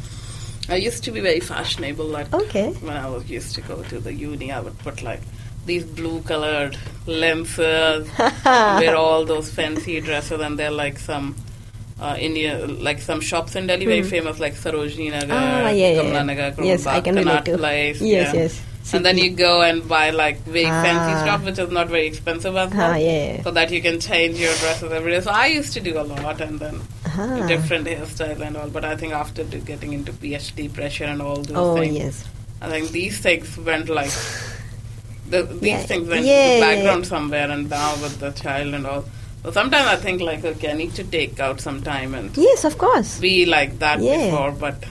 I 0.69 0.77
used 0.77 1.03
to 1.05 1.11
be 1.11 1.19
very 1.21 1.41
fashionable 1.41 2.05
like 2.07 2.33
Okay. 2.33 2.71
when 2.75 2.97
I 2.97 3.09
was 3.11 3.29
used 3.29 3.57
to 3.57 3.61
go 3.63 3.83
to 3.83 3.99
the 3.99 4.15
uni 4.15 4.53
I 4.53 4.61
would 4.61 4.79
put 4.79 5.03
like 5.03 5.23
these 5.67 5.85
blue 5.85 6.21
colored 6.23 6.77
lenses, 7.07 8.09
wear 8.45 8.97
all 8.97 9.25
those 9.25 9.51
fancy 9.51 10.01
dresses 10.01 10.41
and 10.41 10.59
they're 10.59 10.71
like 10.71 10.99
some 10.99 11.35
uh, 12.01 12.17
India, 12.19 12.67
like 12.67 13.01
some 13.01 13.21
shops 13.21 13.55
in 13.55 13.67
Delhi, 13.69 13.87
very 13.87 14.03
famous, 14.03 14.41
like 14.41 14.55
Sarojini 14.55 15.11
Nagar, 15.13 15.27
Hmm. 15.27 15.67
Ah, 15.67 15.71
yeah, 15.71 16.03
Kamla. 16.03 16.27
Nagar, 16.27 16.65
Yes, 16.65 16.87
I 16.87 17.01
can 17.01 17.15
relate 17.17 17.45
Connaught. 17.45 17.59
Place. 17.61 18.01
Yes, 18.01 18.35
yeah. 18.35 18.41
yes. 18.43 18.63
And 18.93 19.07
then 19.07 19.17
you 19.17 19.31
go 19.31 19.63
and 19.63 19.87
buy 19.89 20.11
like 20.11 20.39
very 20.41 20.65
fancy 20.65 21.15
Ah. 21.15 21.23
stuff, 21.23 21.45
which 21.45 21.59
is 21.61 21.71
not 21.71 21.87
very 21.89 22.05
expensive 22.09 22.57
as 22.57 22.75
well. 22.75 22.91
Ah, 22.95 22.97
yeah. 22.97 23.41
So 23.45 23.53
that 23.53 23.71
you 23.71 23.81
can 23.81 24.01
change 24.01 24.41
your 24.41 24.53
dresses 24.55 24.91
every 24.91 25.13
day. 25.13 25.21
So 25.21 25.31
I 25.31 25.47
used 25.47 25.73
to 25.75 25.81
do 25.81 25.97
a 26.01 26.03
lot 26.03 26.41
and 26.41 26.59
then 26.59 26.81
Ah. 27.07 27.47
different 27.47 27.87
hairstyle 27.87 28.41
and 28.41 28.57
all. 28.57 28.69
But 28.69 28.85
I 28.85 28.97
think 28.97 29.13
after 29.13 29.45
getting 29.45 29.93
into 29.93 30.13
PhD 30.13 30.73
pressure 30.75 31.05
and 31.05 31.23
all 31.23 31.37
those 31.37 31.57
Oh 31.57 31.77
things, 31.77 31.97
yes. 31.97 32.25
I 32.61 32.69
think 32.71 32.91
these 32.91 33.19
things 33.21 33.57
went 33.57 33.89
like 33.89 34.11
the, 35.33 35.43
these 35.43 35.71
Yeah, 35.71 35.83
things 35.91 36.09
went 36.09 36.25
yeah, 36.27 36.47
to 36.47 36.53
yeah. 36.55 36.61
background 36.61 37.07
somewhere, 37.07 37.51
and 37.51 37.69
now 37.69 37.93
with 38.03 38.19
the 38.21 38.31
child 38.31 38.75
and 38.75 38.87
all. 38.87 39.05
So 39.43 39.51
sometimes 39.51 39.87
I 39.89 39.97
think 39.97 40.21
like, 40.23 40.45
okay, 40.45 40.71
I 40.71 40.75
need 40.75 40.95
to 40.95 41.05
take 41.05 41.41
out 41.41 41.61
some 41.61 41.83
time 41.83 42.15
and 42.15 42.37
Yes, 42.37 42.65
of 42.65 42.79
course. 42.79 43.19
be 43.19 43.45
like 43.47 43.79
that 43.81 43.99
Yeah. 44.01 44.31
before, 44.31 44.53
but 44.53 44.85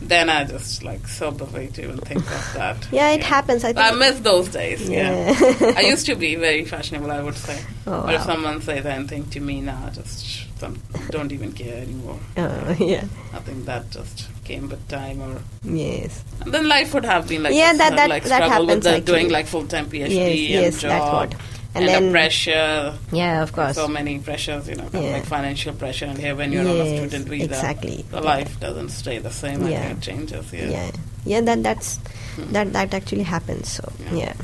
then 0.00 0.28
I 0.30 0.44
just 0.44 0.82
like 0.82 1.06
so 1.08 1.30
busy 1.30 1.68
to 1.68 1.82
even 1.84 1.98
think 1.98 2.20
of 2.20 2.52
that. 2.60 2.88
Yeah, 2.92 3.10
it 3.10 3.22
happens. 3.24 3.64
I 3.64 3.72
think. 3.72 3.78
I 3.86 3.90
miss 3.92 4.18
those 4.20 4.48
days. 4.48 4.88
Yeah, 4.88 5.34
Yeah. 5.60 5.72
I 5.76 5.80
used 5.82 6.06
to 6.06 6.14
be 6.14 6.34
very 6.36 6.64
fashionable. 6.64 7.10
I 7.10 7.22
would 7.22 7.36
say, 7.36 7.58
Oh, 7.86 8.02
but 8.06 8.14
if 8.14 8.22
someone 8.22 8.60
says 8.62 8.84
anything 8.86 9.28
to 9.30 9.40
me 9.40 9.60
now, 9.60 9.90
just 9.94 10.46
some, 10.58 10.80
don't 11.10 11.32
even 11.32 11.52
care 11.52 11.82
anymore. 11.82 12.18
Oh, 12.36 12.76
yeah. 12.78 13.04
I 13.32 13.38
think 13.40 13.64
that 13.66 13.90
just 13.90 14.28
came 14.44 14.68
with 14.68 14.86
time, 14.88 15.20
or 15.22 15.40
Yes. 15.64 16.22
and 16.42 16.52
then 16.52 16.68
life 16.68 16.92
would 16.94 17.04
have 17.04 17.26
been 17.28 17.42
like 17.42 17.54
Yeah, 17.54 17.72
that- 17.72 17.96
that- 17.96 18.08
like 18.10 18.24
that 18.24 18.44
struggle 18.44 18.66
with 18.66 18.68
happens 18.68 18.84
the, 18.84 18.90
actually. 18.90 19.04
doing 19.12 19.30
like 19.30 19.46
full 19.46 19.66
time 19.66 19.86
PhD 19.86 20.10
Yes, 20.14 20.28
and 20.30 20.64
yes, 20.64 20.80
job 20.80 20.90
that's 20.90 21.12
what. 21.12 21.32
and, 21.32 21.40
And 21.76 21.88
then- 21.88 22.04
the 22.06 22.10
pressure. 22.12 22.94
Yeah, 23.12 23.42
of 23.42 23.52
course. 23.52 23.74
So 23.74 23.88
many 23.88 24.18
pressures, 24.18 24.68
you 24.68 24.76
know, 24.76 24.88
Yeah. 24.92 25.00
like 25.18 25.24
financial 25.26 25.72
pressure, 25.74 26.04
and 26.06 26.18
here 26.18 26.34
when 26.36 26.52
you're 26.52 26.62
on 26.68 26.76
a 26.86 26.96
student 26.98 27.28
visa, 27.28 27.44
exactly. 27.46 28.04
the 28.10 28.18
Yeah. 28.18 28.22
life 28.22 28.60
doesn't 28.60 28.90
stay 28.90 29.18
the 29.18 29.32
same. 29.32 29.64
I 29.66 29.70
Yeah. 29.70 29.82
think 29.88 29.98
it 29.98 30.02
changes. 30.02 30.52
Yeah. 30.52 30.68
yeah 30.70 30.90
yeah 31.26 31.40
that 31.40 31.62
that's 31.62 31.96
hmm. 32.36 32.52
that 32.52 32.70
that 32.74 32.92
actually 32.92 33.22
happens 33.24 33.70
so 33.70 33.82
Yeah. 34.12 34.34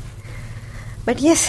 Yeah 1.06 1.06
but 1.06 1.20
yes 1.20 1.48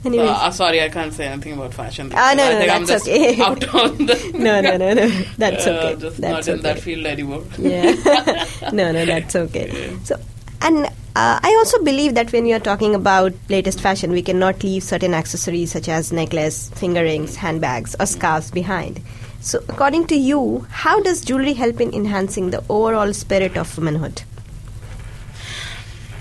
anyway 0.04 0.26
uh, 0.26 0.50
sorry, 0.50 0.82
I 0.82 0.88
can't 0.88 1.12
say 1.12 1.26
anything 1.26 1.54
about 1.54 1.74
fashion. 1.74 2.12
Ah, 2.14 2.34
no, 2.36 2.44
I 2.44 2.52
no, 2.52 2.58
think 2.58 2.70
I'm 2.72 2.84
that's 2.84 3.06
just 3.06 3.08
okay. 3.08 3.42
out 3.48 3.74
on 3.74 4.06
the 4.06 4.30
no 4.38 4.60
no 4.60 4.76
no 4.76 4.94
no 4.94 5.08
that's 5.38 5.66
uh, 5.66 5.70
okay 5.70 6.00
just 6.00 6.20
that's 6.20 6.46
not 6.46 6.54
in 6.56 6.62
that 6.62 6.76
okay 6.76 6.80
field 6.80 7.06
anymore. 7.06 7.44
yeah 7.58 8.70
no 8.72 8.92
no 8.92 9.04
that's 9.06 9.36
okay 9.36 9.96
so 10.04 10.16
and 10.62 10.86
uh, 11.16 11.40
I 11.42 11.54
also 11.58 11.82
believe 11.82 12.14
that 12.14 12.32
when 12.32 12.44
we 12.44 12.52
are 12.52 12.60
talking 12.60 12.94
about 12.94 13.32
latest 13.48 13.80
fashion, 13.80 14.12
we 14.12 14.22
cannot 14.22 14.62
leave 14.62 14.82
certain 14.84 15.12
accessories 15.12 15.72
such 15.72 15.88
as 15.88 16.12
necklace, 16.12 16.70
finger 16.70 17.02
rings, 17.02 17.34
handbags, 17.34 17.96
or 17.98 18.06
scarves 18.06 18.50
behind. 18.50 19.00
So, 19.40 19.58
according 19.68 20.06
to 20.08 20.14
you, 20.14 20.66
how 20.70 21.00
does 21.00 21.24
jewelry 21.24 21.54
help 21.54 21.80
in 21.80 21.92
enhancing 21.94 22.50
the 22.50 22.62
overall 22.68 23.12
spirit 23.12 23.56
of 23.56 23.76
womanhood? 23.76 24.22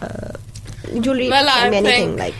Uh, 0.02 0.29
jewelry 1.02 1.30
Well, 1.30 1.48
I 1.48 1.60
can 1.62 1.72
be 1.72 1.78
anything 1.78 2.08
think- 2.18 2.20
like 2.20 2.36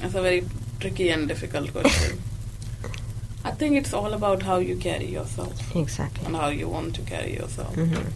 That's 0.00 0.14
a 0.14 0.22
very 0.22 0.44
tricky 0.80 1.10
and 1.10 1.28
difficult 1.28 1.72
question. 1.72 2.20
I 3.44 3.50
think 3.52 3.76
it's 3.76 3.92
all 3.94 4.12
about 4.14 4.42
how 4.42 4.58
you 4.58 4.76
carry 4.76 5.06
yourself 5.06 5.76
exactly. 5.76 6.26
and 6.26 6.36
how 6.36 6.48
you 6.48 6.68
want 6.68 6.94
to 6.96 7.02
carry 7.02 7.32
yourself. 7.34 7.74
Mhm. 7.76 8.12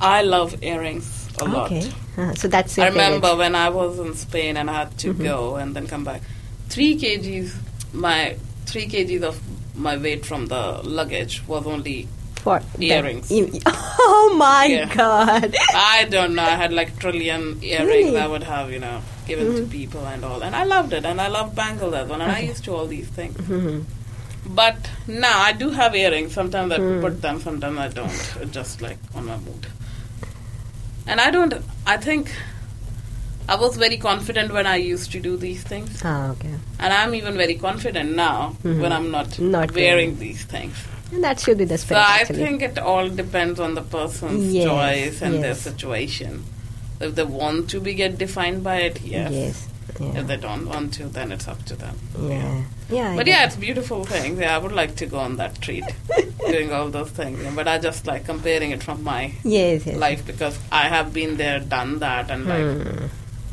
I 0.00 0.22
love 0.22 0.62
earrings 0.62 1.28
a 1.38 1.44
lot. 1.44 1.66
Okay, 1.72 1.90
uh, 2.18 2.34
so 2.34 2.48
that's 2.48 2.78
I 2.78 2.88
remember 2.88 3.28
favorite. 3.28 3.38
when 3.38 3.54
I 3.54 3.68
was 3.70 3.98
in 3.98 4.14
Spain 4.14 4.56
and 4.56 4.68
I 4.70 4.74
had 4.74 4.98
to 4.98 5.14
Mhm. 5.14 5.22
go 5.24 5.56
and 5.56 5.74
then 5.76 5.86
come 5.86 6.04
back. 6.04 6.22
Three 6.68 6.96
kgs, 6.98 7.52
my 7.92 8.36
three 8.66 8.86
kgs 8.86 9.22
of 9.22 9.40
my 9.76 9.96
weight 9.96 10.24
from 10.26 10.46
the 10.46 10.80
luggage 10.82 11.42
was 11.46 11.66
only. 11.66 12.08
What? 12.44 12.62
Earrings. 12.78 13.30
Oh 14.06 14.34
my 14.36 14.66
Yeah. 14.66 14.94
god! 14.94 15.54
I 15.74 16.04
don't 16.10 16.34
know. 16.34 16.42
I 16.42 16.56
had 16.62 16.72
like 16.72 16.98
trillion 16.98 17.58
earrings. 17.62 17.88
Really? 17.88 18.18
I 18.18 18.26
would 18.26 18.42
have, 18.42 18.70
you 18.70 18.78
know, 18.78 19.00
given 19.26 19.46
Mhm. 19.52 19.56
to 19.60 19.64
people 19.74 20.04
and 20.06 20.24
all, 20.24 20.42
and 20.42 20.54
I 20.54 20.64
loved 20.64 20.92
it. 20.92 21.04
And 21.06 21.20
I 21.20 21.28
loved 21.28 21.54
bangles 21.56 21.94
as 21.94 22.08
well. 22.08 22.20
And 22.20 22.30
I 22.30 22.40
used 22.40 22.64
to 22.64 22.74
all 22.74 22.86
these 22.86 23.06
things. 23.08 23.38
Mhm. 23.38 23.84
But 24.60 24.90
now 25.06 25.40
I 25.40 25.52
do 25.52 25.70
have 25.70 25.94
earrings. 25.96 26.34
Sometimes 26.34 26.72
I 26.72 26.76
Hmm. 26.82 27.00
put 27.00 27.22
them, 27.22 27.40
sometimes 27.40 27.78
I 27.78 27.88
don't. 27.88 28.12
It's 28.42 28.50
just 28.52 28.82
like 28.82 28.98
on 29.14 29.24
my 29.26 29.36
mood. 29.46 29.66
And 31.06 31.20
I 31.20 31.30
don't. 31.30 31.54
I 31.86 31.96
think 31.96 32.30
I 33.48 33.56
was 33.56 33.76
very 33.76 33.96
confident 33.98 34.52
when 34.52 34.66
I 34.66 34.76
used 34.76 35.12
to 35.12 35.20
do 35.20 35.36
these 35.38 35.62
things, 35.62 36.00
Ah, 36.04 36.30
okay. 36.32 36.54
and 36.78 36.92
I'm 36.92 37.14
even 37.14 37.36
very 37.36 37.54
confident 37.54 38.14
now 38.16 38.56
Mhm. 38.64 38.80
when 38.80 38.92
I'm 38.92 39.10
not, 39.10 39.38
Not 39.38 39.72
wearing 39.72 40.10
wearing. 40.10 40.18
these 40.18 40.44
things. 40.44 40.74
And 41.14 41.22
that 41.22 41.38
should 41.40 41.58
be 41.58 41.64
the 41.64 41.78
So. 41.78 41.94
I 41.94 42.18
actually. 42.20 42.38
think 42.44 42.62
it 42.62 42.78
all 42.78 43.08
depends 43.08 43.60
on 43.60 43.74
the 43.74 43.82
person's 43.82 44.52
Yes, 44.52 44.64
choice 44.66 45.22
and 45.22 45.42
their 45.44 45.54
situation. 45.54 46.44
If 47.00 47.14
they 47.14 47.24
want 47.24 47.70
to 47.70 47.80
be 47.80 47.94
get 47.94 48.18
defined 48.18 48.64
by 48.64 48.76
it, 48.88 49.00
yes. 49.02 49.32
Yes. 49.32 49.68
Yeah. 50.00 50.20
If 50.20 50.26
they 50.26 50.36
don't 50.36 50.66
want 50.68 50.94
to, 50.94 51.04
then 51.04 51.30
it's 51.30 51.46
up 51.46 51.64
to 51.66 51.76
them. 51.76 51.96
yeah. 52.28 52.62
Yeah. 52.90 53.12
I 53.12 53.16
But 53.16 53.26
yeah, 53.28 53.42
it. 53.44 53.46
it's 53.46 53.56
beautiful 53.56 54.04
things. 54.04 54.40
Yeah, 54.40 54.56
I 54.56 54.58
would 54.58 54.72
like 54.72 54.96
to 54.96 55.06
go 55.06 55.18
on 55.18 55.36
that 55.36 55.60
treat, 55.62 55.84
doing 56.48 56.72
all 56.72 56.88
those 56.90 57.10
things. 57.10 57.40
Yeah, 57.42 57.52
But 57.54 57.68
I 57.68 57.78
just 57.78 58.06
like 58.06 58.24
comparing 58.26 58.70
it 58.72 58.82
from 58.82 59.04
my 59.04 59.32
Yes. 59.44 59.86
Yes. 59.86 59.96
life 59.96 60.26
because 60.26 60.58
I 60.72 60.88
have 60.88 61.12
been 61.12 61.36
there, 61.36 61.60
done 61.60 62.00
that, 62.00 62.28
and 62.30 62.46
like 62.46 62.64
Hmm. 62.64 63.06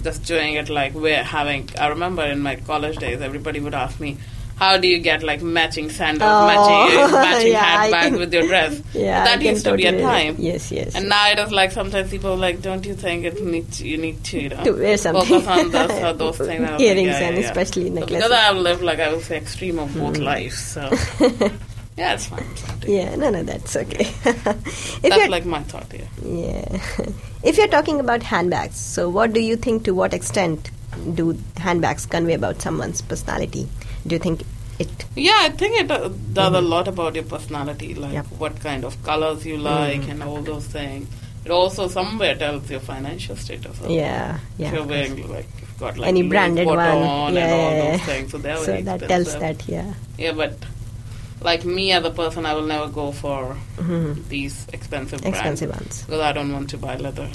just 0.03 0.24
doing 0.25 0.56
it 0.56 0.68
like 0.70 0.94
we're 0.96 1.24
having. 1.24 1.70
I 1.80 1.88
remember 1.89 2.24
in 2.25 2.39
my 2.41 2.56
college 2.56 2.98
days, 2.98 3.22
everybody 3.22 3.60
would 3.60 3.75
ask 3.75 4.00
me, 4.00 4.18
"How 4.62 4.77
do 4.77 4.88
you 4.88 5.00
get 5.00 5.24
like 5.24 5.41
matching 5.41 5.89
sandals, 5.89 6.30
Oh, 6.32 6.48
matching 6.51 7.13
matching 7.13 7.51
yeah, 7.58 7.63
handbag 7.82 8.10
can- 8.12 8.20
with 8.20 8.34
your 8.38 8.46
dress?" 8.48 8.80
Yeah. 8.94 9.24
that 9.25 9.41
used 9.41 9.65
to 9.65 9.75
be 9.75 9.86
a 9.88 9.94
time. 10.01 10.36
Yes. 10.38 10.72
Yes. 10.72 10.96
And 10.96 11.10
now 11.10 11.30
it 11.32 11.39
is 11.39 11.51
like 11.51 11.72
sometimes 11.72 12.12
people 12.12 12.32
are 12.34 12.38
like, 12.48 12.62
don't 12.62 12.86
you 12.86 12.94
think 12.96 13.25
it 13.25 13.44
need 13.44 13.72
to, 13.77 13.88
you 13.88 13.98
need 13.98 14.24
to, 14.25 14.39
you 14.41 14.50
know, 14.50 14.63
to 14.63 14.72
wear 14.84 14.98
something. 14.98 15.25
focus 15.41 15.48
on 15.48 15.72
those, 15.72 15.91
or 16.03 16.13
those 16.13 16.38
things? 16.38 16.62
Like, 16.70 16.80
Earrings 16.80 17.08
yeah, 17.08 17.20
and 17.27 17.36
yeah, 17.38 17.41
yeah. 17.41 17.50
especially 17.50 17.88
So 17.89 17.94
necklaces. 17.96 18.18
because 18.18 18.32
I 18.32 18.41
have 18.50 18.58
lived 18.58 18.84
like 18.84 19.00
I 19.00 19.12
would 19.13 19.24
say 19.24 19.38
extreme 19.38 19.80
of 19.80 19.94
both 19.96 20.18
Mm. 20.18 20.24
lives, 20.32 20.60
so 20.60 20.89
Yeah, 21.98 22.13
it's 22.13 22.25
fine. 22.27 22.46
It's. 22.51 22.88
Yeah, 22.88 23.15
no, 23.15 23.30
no, 23.30 23.44
that's 23.44 23.75
okay. 23.75 24.08
if 24.25 25.01
That's 25.01 25.30
like 25.30 25.46
my 25.46 25.62
thought 25.63 25.91
here. 25.91 26.08
yeah, 26.24 26.77
if 27.44 27.58
you're 27.58 27.68
talking 27.68 28.00
about 28.00 28.24
handbags, 28.24 28.77
so 28.77 29.10
what 29.10 29.34
do 29.34 29.41
you 29.41 29.56
think? 29.56 29.84
To 29.86 29.91
what 29.94 30.13
extent 30.13 30.72
do 31.15 31.38
handbags 31.58 32.06
convey 32.06 32.34
about 32.36 32.62
someone's 32.62 33.01
personality? 33.01 33.68
Do 34.08 34.15
you 34.15 34.20
think 34.20 34.41
it? 34.79 35.05
Yeah, 35.15 35.38
I 35.41 35.50
think 35.50 35.79
it 35.81 35.91
uh, 35.91 36.10
does 36.34 36.53
a 36.55 36.62
lot 36.62 36.88
about 36.88 37.15
your 37.15 37.24
personality, 37.25 37.93
like 37.93 38.12
Mm-hmm. 38.12 38.31
Yep. 38.34 38.39
what 38.39 38.60
kind 38.60 38.84
of 38.84 39.01
colors 39.03 39.46
you 39.46 39.58
like 39.58 40.08
and 40.10 40.24
all 40.24 40.41
those 40.41 40.65
things. 40.65 41.08
It 41.46 41.50
also 41.51 41.88
somewhere 41.88 42.36
tells 42.36 42.70
your 42.70 42.79
financial 42.79 43.36
status. 43.36 43.79
Yeah, 43.88 44.39
yeah. 44.58 44.67
If 44.67 44.74
you're 44.74 44.84
wearing 44.86 45.27
like 45.29 45.48
you've 45.60 45.77
got 45.79 45.98
like 45.98 46.08
Any 46.10 46.24
branded 46.24 46.65
one, 46.67 46.77
Vuitton 46.77 46.98
and 46.98 47.08
all 47.08 47.31
yeah. 47.34 47.91
those 47.98 48.01
things, 48.05 48.31
so 48.31 48.38
they're 48.38 48.58
So 48.58 48.81
that 48.81 49.08
tells 49.08 49.38
that, 49.39 49.67
yeah. 49.67 49.93
Yeah, 50.20 50.34
but 50.34 50.53
like 51.41 51.65
me 51.65 51.91
as 51.91 52.05
a 52.05 52.12
person, 52.12 52.46
I 52.46 52.53
will 52.53 52.67
never 52.67 52.88
go 52.88 53.12
for 53.12 53.58
Mhm. 53.77 54.27
these 54.29 54.67
expensive 54.74 55.25
Expensive 55.25 55.70
brands 55.72 55.86
ones. 55.98 56.03
because 56.05 56.22
I 56.22 56.31
don't 56.31 56.53
want 56.53 56.70
to 56.70 56.77
buy 56.77 56.96
leather. 56.98 57.27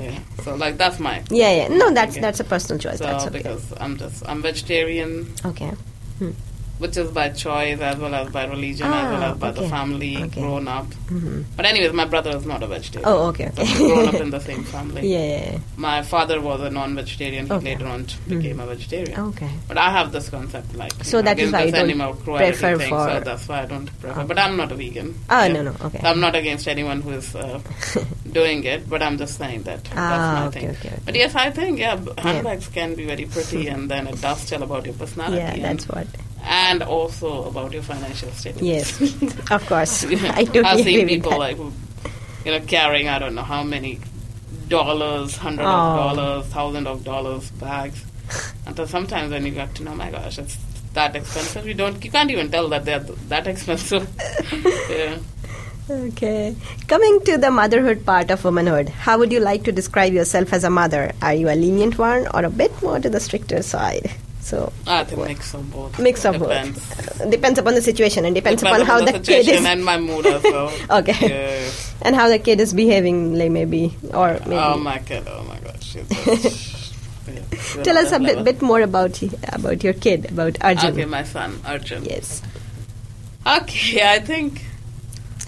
Yeah, 0.00 0.18
so 0.42 0.54
like 0.54 0.78
that's 0.78 0.98
my 0.98 1.22
Yeah, 1.28 1.52
yeah. 1.54 1.68
No, 1.68 1.92
that's 1.92 2.12
Okay. 2.12 2.20
that's 2.22 2.40
a 2.40 2.44
personal 2.44 2.78
choice. 2.80 2.98
so 2.98 3.04
that's 3.04 3.26
okay. 3.26 3.38
because 3.38 3.72
I'm 3.78 3.98
just 3.98 4.26
I'm 4.26 4.40
vegetarian, 4.40 5.28
Okay. 5.44 5.70
Hmm. 6.18 6.53
Which 6.78 6.96
is 6.96 7.10
by 7.12 7.28
choice 7.28 7.80
as 7.80 7.96
well 7.98 8.14
as 8.14 8.28
by 8.30 8.44
religion 8.46 8.86
as 8.86 9.04
well 9.12 9.22
Ah, 9.22 9.30
as 9.32 9.38
by 9.38 9.50
the 9.52 9.68
family 9.68 10.16
Okay. 10.24 10.40
grown 10.40 10.66
up. 10.66 10.86
hmm 11.08 11.42
But 11.56 11.66
anyways, 11.66 11.92
my 11.92 12.04
brother 12.04 12.30
is 12.36 12.44
not 12.44 12.62
a 12.62 12.66
vegetarian. 12.66 13.08
Oh, 13.08 13.28
okay, 13.28 13.50
So 13.56 13.62
okay. 13.62 13.72
we 13.82 13.88
grown 13.92 14.08
up 14.08 14.14
in 14.14 14.30
the 14.30 14.40
same 14.40 14.64
family. 14.64 15.02
Yeah, 15.12 15.18
yeah, 15.34 15.52
yeah. 15.52 15.58
My 15.76 16.02
father 16.02 16.40
was 16.40 16.60
a 16.62 16.70
non-vegetarian. 16.70 17.46
He 17.46 17.58
later 17.70 17.86
on 17.86 18.06
became 18.28 18.58
a 18.60 18.66
vegetarian. 18.66 19.18
Okay. 19.28 19.50
But 19.68 19.78
I 19.78 19.90
have 19.90 20.10
this 20.12 20.28
concept 20.28 20.74
like 20.74 20.92
So 21.04 21.22
that 21.22 21.38
is 21.38 21.52
why 21.52 21.60
you 21.60 21.64
this 21.70 21.74
don't 21.80 21.90
animal 21.90 22.14
cruelty 22.14 22.44
prefer 22.50 22.76
thing, 22.78 22.88
for- 22.90 23.08
so 23.08 23.20
that's 23.20 23.46
why 23.48 23.62
I 23.62 23.66
don't 23.66 23.86
prefer. 24.00 24.18
Okay. 24.18 24.26
But 24.26 24.38
I'm 24.40 24.56
not 24.56 24.72
a 24.72 24.74
vegan. 24.74 25.14
Oh, 25.30 25.44
Yeah. 25.44 25.52
no, 25.52 25.62
no. 25.62 25.74
Okay. 25.82 26.00
I'm 26.02 26.20
not 26.20 26.34
against 26.34 26.66
anyone 26.66 27.00
who 27.02 27.12
is 27.12 27.34
uh, 27.36 27.60
doing 28.32 28.64
it, 28.64 28.88
but 28.90 29.00
I'm 29.02 29.16
just 29.16 29.38
saying 29.38 29.62
that 29.62 29.84
that's 29.84 29.96
Ah, 29.96 30.40
my 30.40 30.46
okay, 30.48 30.60
thing. 30.60 30.70
okay, 30.70 30.88
okay. 30.88 30.98
But 31.04 31.14
yes, 31.14 31.34
I 31.36 31.50
think 31.50 31.78
yeah, 31.78 31.96
handbags 32.18 32.66
can 32.68 32.94
be 32.94 33.04
very 33.06 33.26
pretty, 33.26 33.68
and 33.74 33.88
then 33.90 34.06
it 34.08 34.20
does 34.20 34.44
tell 34.50 34.62
about 34.62 34.84
your 34.86 34.94
personality. 34.94 35.60
Yeah, 35.60 35.68
that's 35.72 35.88
what. 35.88 36.06
And 36.44 36.82
also 36.82 37.44
about 37.44 37.72
your 37.72 37.82
financial 37.82 38.30
status. 38.30 38.62
Yes, 38.62 39.00
of 39.50 39.66
course. 39.66 40.04
I 40.34 40.44
totally 40.44 40.64
I've 40.64 40.80
seen 40.80 41.08
people 41.08 41.38
like 41.38 41.56
you 41.56 41.72
know 42.46 42.60
carrying 42.66 43.08
I 43.08 43.18
don't 43.18 43.34
know 43.34 43.42
how 43.42 43.62
many 43.62 44.00
dollars, 44.68 45.36
hundred 45.36 45.64
Oh. 45.64 45.68
of 45.68 46.16
dollars, 46.16 46.46
thousand 46.46 46.86
of 46.86 47.04
dollars 47.04 47.50
bags. 47.52 48.04
And 48.66 48.76
so 48.76 48.86
sometimes 48.86 49.30
when 49.30 49.44
you 49.44 49.52
get 49.52 49.74
to 49.76 49.82
know, 49.84 49.92
oh 49.92 49.96
my 49.96 50.10
gosh, 50.10 50.38
it's 50.38 50.56
that 50.94 51.14
expensive. 51.14 51.66
You 51.66 51.74
don't, 51.74 52.02
you 52.04 52.10
can't 52.10 52.30
even 52.30 52.50
tell 52.50 52.68
that 52.70 52.84
they're 52.84 53.00
that 53.00 53.46
expensive. 53.46 54.08
yeah. 54.90 55.18
Okay. 55.90 56.56
Coming 56.88 57.20
to 57.26 57.36
the 57.36 57.50
motherhood 57.50 58.06
part 58.06 58.30
of 58.30 58.42
womanhood, 58.44 58.88
how 58.88 59.18
would 59.18 59.30
you 59.30 59.40
like 59.40 59.64
to 59.64 59.72
describe 59.72 60.14
yourself 60.14 60.52
as 60.54 60.64
a 60.64 60.70
mother? 60.70 61.12
Are 61.20 61.34
you 61.34 61.50
a 61.50 61.54
lenient 61.56 61.98
one 61.98 62.26
or 62.32 62.44
a 62.44 62.50
bit 62.50 62.72
more 62.82 62.98
to 63.00 63.10
the 63.10 63.20
stricter 63.20 63.62
side? 63.62 64.10
So, 64.54 64.72
I 64.86 65.02
think 65.02 65.26
mix 65.26 65.52
of 65.54 65.68
both. 65.72 65.98
mix 65.98 66.24
of 66.24 66.38
Depends. 66.38 66.78
both. 66.78 67.20
Uh, 67.22 67.26
Depends 67.28 67.58
upon 67.58 67.74
the 67.74 67.82
situation 67.82 68.24
and 68.24 68.32
depends, 68.36 68.62
Depends 68.62 68.82
upon 68.82 68.86
how 68.86 68.98
on 69.00 69.12
the, 69.12 69.18
kid 69.18 69.48
is 69.48 69.64
and 69.64 69.84
my 69.84 69.98
mood 69.98 70.26
as 70.26 70.42
well. 70.44 70.70
Okay. 71.00 71.28
Yeah. 71.28 71.70
and 72.02 72.14
how 72.14 72.28
the 72.28 72.38
kid 72.38 72.60
is 72.60 72.72
behaving, 72.72 73.34
like 73.34 73.50
maybe 73.50 73.96
or 74.14 74.38
maybe. 74.46 74.54
Oh 74.54 74.78
my 74.78 74.98
god! 75.00 75.26
Oh 75.26 75.42
my 75.42 75.58
god! 75.58 75.82
She's 75.82 76.06
yeah, 77.26 77.82
Tell 77.82 77.98
us 77.98 78.12
a 78.12 78.20
bit, 78.20 78.44
bit 78.44 78.62
more 78.62 78.80
about 78.80 79.20
about 79.50 79.82
your 79.82 79.92
kid, 79.94 80.30
about 80.30 80.56
Arjun. 80.62 80.92
Okay, 80.92 81.04
my 81.04 81.24
son 81.24 81.58
Arjun. 81.66 82.04
Yes. 82.04 82.40
Okay, 83.44 84.06
I 84.08 84.20
think 84.20 84.62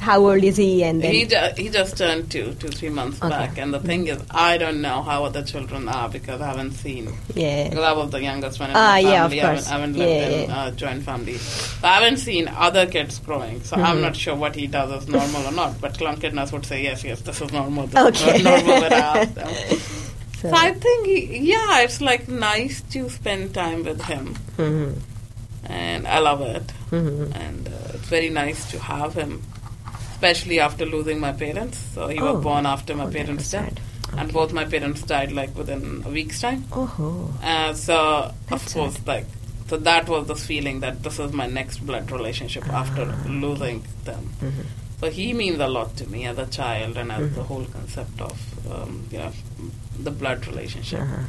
How 0.01 0.21
old 0.21 0.43
is 0.45 0.57
he? 0.57 0.83
And 0.85 1.03
then 1.03 1.13
he 1.13 1.25
ju- 1.27 1.53
he 1.57 1.69
just 1.69 1.97
turned 1.99 2.31
two, 2.31 2.55
two 2.55 2.69
three 2.69 2.89
months 2.91 3.19
Okay. 3.21 3.29
back, 3.31 3.59
and 3.59 3.73
the 3.75 3.81
thing 3.81 4.07
is, 4.07 4.23
I 4.31 4.59
don't 4.59 4.81
know 4.81 5.03
how 5.03 5.25
other 5.25 5.43
children 5.43 5.89
are 5.89 6.09
because 6.09 6.41
I 6.41 6.47
haven't 6.49 6.73
seen. 6.73 7.09
yeah. 7.35 7.69
Because 7.69 7.85
I 7.85 7.93
was 7.93 8.11
the 8.11 8.23
youngest 8.23 8.61
one 8.61 8.71
in 8.71 8.77
Ah, 8.77 8.93
my 8.93 8.99
yeah, 9.01 9.25
of 9.25 9.31
family. 9.31 9.43
I 9.43 9.47
course. 9.47 9.67
haven't, 9.67 9.73
I 9.73 9.81
haven't 9.81 9.99
lived 9.99 10.13
Yeah, 10.13 10.43
in 10.43 10.49
yeah. 10.51 10.57
uh, 10.57 10.71
joint 10.73 11.03
family. 11.03 11.39
So 11.39 11.87
I 11.89 11.95
haven't 11.95 12.17
seen 12.19 12.49
other 12.49 12.87
kids 12.87 13.19
growing. 13.19 13.63
So 13.63 13.77
Mm-hmm. 13.77 13.85
I'm 13.87 14.01
not 14.01 14.17
sure 14.17 14.35
what 14.35 14.55
he 14.55 14.67
does 14.67 15.03
is 15.03 15.09
normal 15.09 15.47
or 15.47 15.53
not. 15.53 15.81
But 15.81 15.95
Plunket 15.99 16.33
nurses 16.33 16.53
would 16.53 16.67
say, 16.67 16.83
yes, 16.83 17.03
yes, 17.05 17.21
this 17.23 17.41
is 17.41 17.53
normal. 17.53 17.87
This 17.89 18.23
Okay. 18.23 18.37
is 18.39 18.45
normal 18.45 18.81
when 18.81 18.93
I 18.93 19.25
them. 19.25 19.55
So, 20.41 20.51
So 20.51 20.55
I 20.55 20.73
think, 20.73 21.07
he, 21.07 21.39
yeah, 21.51 21.81
it's 21.81 22.01
like 22.01 22.29
nice 22.29 22.83
to 22.93 23.09
spend 23.09 23.55
time 23.55 23.83
with 23.85 24.03
him. 24.03 24.35
mhm, 24.59 24.99
And 25.65 26.07
I 26.07 26.19
love 26.21 26.41
it. 26.43 26.63
mhm. 26.91 27.35
And 27.35 27.67
uh, 27.69 27.95
it's 27.95 28.09
very 28.09 28.29
nice 28.31 28.71
to 28.71 28.79
have 28.79 29.15
him. 29.15 29.43
Especially 30.17 30.59
after 30.61 30.87
losing 30.87 31.21
my 31.21 31.33
parents. 31.33 31.79
So 31.95 32.09
he 32.09 32.19
Oh. 32.19 32.33
was 32.35 32.43
born 32.43 32.65
after 32.67 32.95
my 32.97 33.05
Oh, 33.05 33.11
parents' 33.11 33.51
death. 33.51 33.65
sad. 33.67 33.81
And 34.19 34.33
both 34.33 34.53
my 34.53 34.65
parents 34.65 35.03
died 35.03 35.33
like 35.33 35.55
within 35.57 36.03
a 36.07 36.09
week's 36.19 36.41
time. 36.41 36.65
Oh, 36.73 37.31
Uh, 37.43 37.75
so 37.75 38.33
That's 38.49 38.67
of 38.69 38.75
course, 38.75 38.99
like 39.07 39.27
so 39.69 39.77
that 39.89 40.09
was 40.09 40.27
this 40.29 40.47
feeling 40.47 40.81
that 40.81 41.03
this 41.03 41.19
is 41.19 41.33
my 41.33 41.47
next 41.47 41.85
blood 41.85 42.11
relationship 42.11 42.67
after 42.83 43.05
losing 43.29 43.83
them. 44.05 44.31
Mhm. 44.43 44.65
So 45.01 45.11
he 45.11 45.27
means 45.35 45.59
a 45.61 45.67
lot 45.69 45.97
to 45.97 46.07
me 46.09 46.25
as 46.25 46.39
a 46.39 46.47
child 46.47 46.97
and 46.97 47.13
as 47.13 47.19
Mm-hmm. 47.25 47.35
the 47.35 47.43
whole 47.43 47.67
concept 47.79 48.21
of 48.29 48.37
um, 48.77 48.93
you 49.13 49.19
know 49.19 49.33
the 50.09 50.11
blood 50.23 50.47
relationship. 50.47 51.01
Uh-huh. 51.01 51.25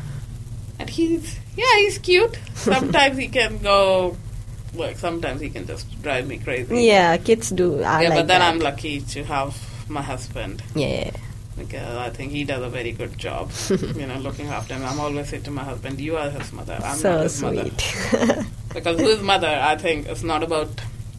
And 0.80 0.90
he's 0.90 1.36
yeah, 1.58 1.76
he's 1.84 1.98
cute. 1.98 2.38
Sometimes 2.56 3.18
he 3.18 3.28
can 3.28 3.58
go 3.58 4.16
like 4.78 4.98
sometimes 4.98 5.42
he 5.42 5.50
can 5.50 5.66
just 5.68 5.86
drive 6.02 6.28
me 6.28 6.38
crazy. 6.38 6.84
yeah, 6.86 7.18
kids 7.18 7.50
do. 7.50 7.82
I 7.84 8.02
yeah, 8.04 8.10
like 8.10 8.18
but 8.20 8.28
then 8.28 8.40
that. 8.40 8.54
I'm 8.54 8.60
lucky 8.60 9.02
to 9.02 9.24
have 9.24 9.56
my 9.90 10.02
husband 10.02 10.62
Yeah, 10.76 11.12
because 11.58 11.96
I 11.98 12.10
think 12.10 12.32
he 12.32 12.44
does 12.44 12.62
a 12.64 12.70
very 12.70 12.92
good 12.92 13.18
job, 13.18 13.52
you 13.70 14.06
know, 14.08 14.18
looking 14.20 14.48
after 14.48 14.74
him. 14.76 14.84
I'm 14.86 15.00
always 15.00 15.30
say 15.30 15.40
to 15.40 15.52
my 15.52 15.64
husband, 15.64 16.00
"You 16.00 16.18
are 16.18 16.30
his 16.30 16.52
mother. 16.54 16.80
I'm 16.84 16.98
so 16.98 17.14
not 17.14 17.24
his 17.24 17.42
mother." 17.42 17.70
sweet. 17.70 18.46
Because 18.74 19.00
who 19.00 19.08
is 19.08 19.22
mother, 19.24 19.48
I 19.48 19.76
think, 19.76 20.08
is 20.08 20.24
not 20.24 20.44
about 20.44 20.70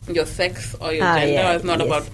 your 0.07 0.27
sex 0.27 0.77
or 0.81 0.93
your 0.93 1.05
Ah, 1.05 1.17
gender. 1.19 1.33
yeah, 1.33 1.53
it's 1.57 1.65
not 1.65 1.79
yes. 1.81 1.87
about 1.89 2.09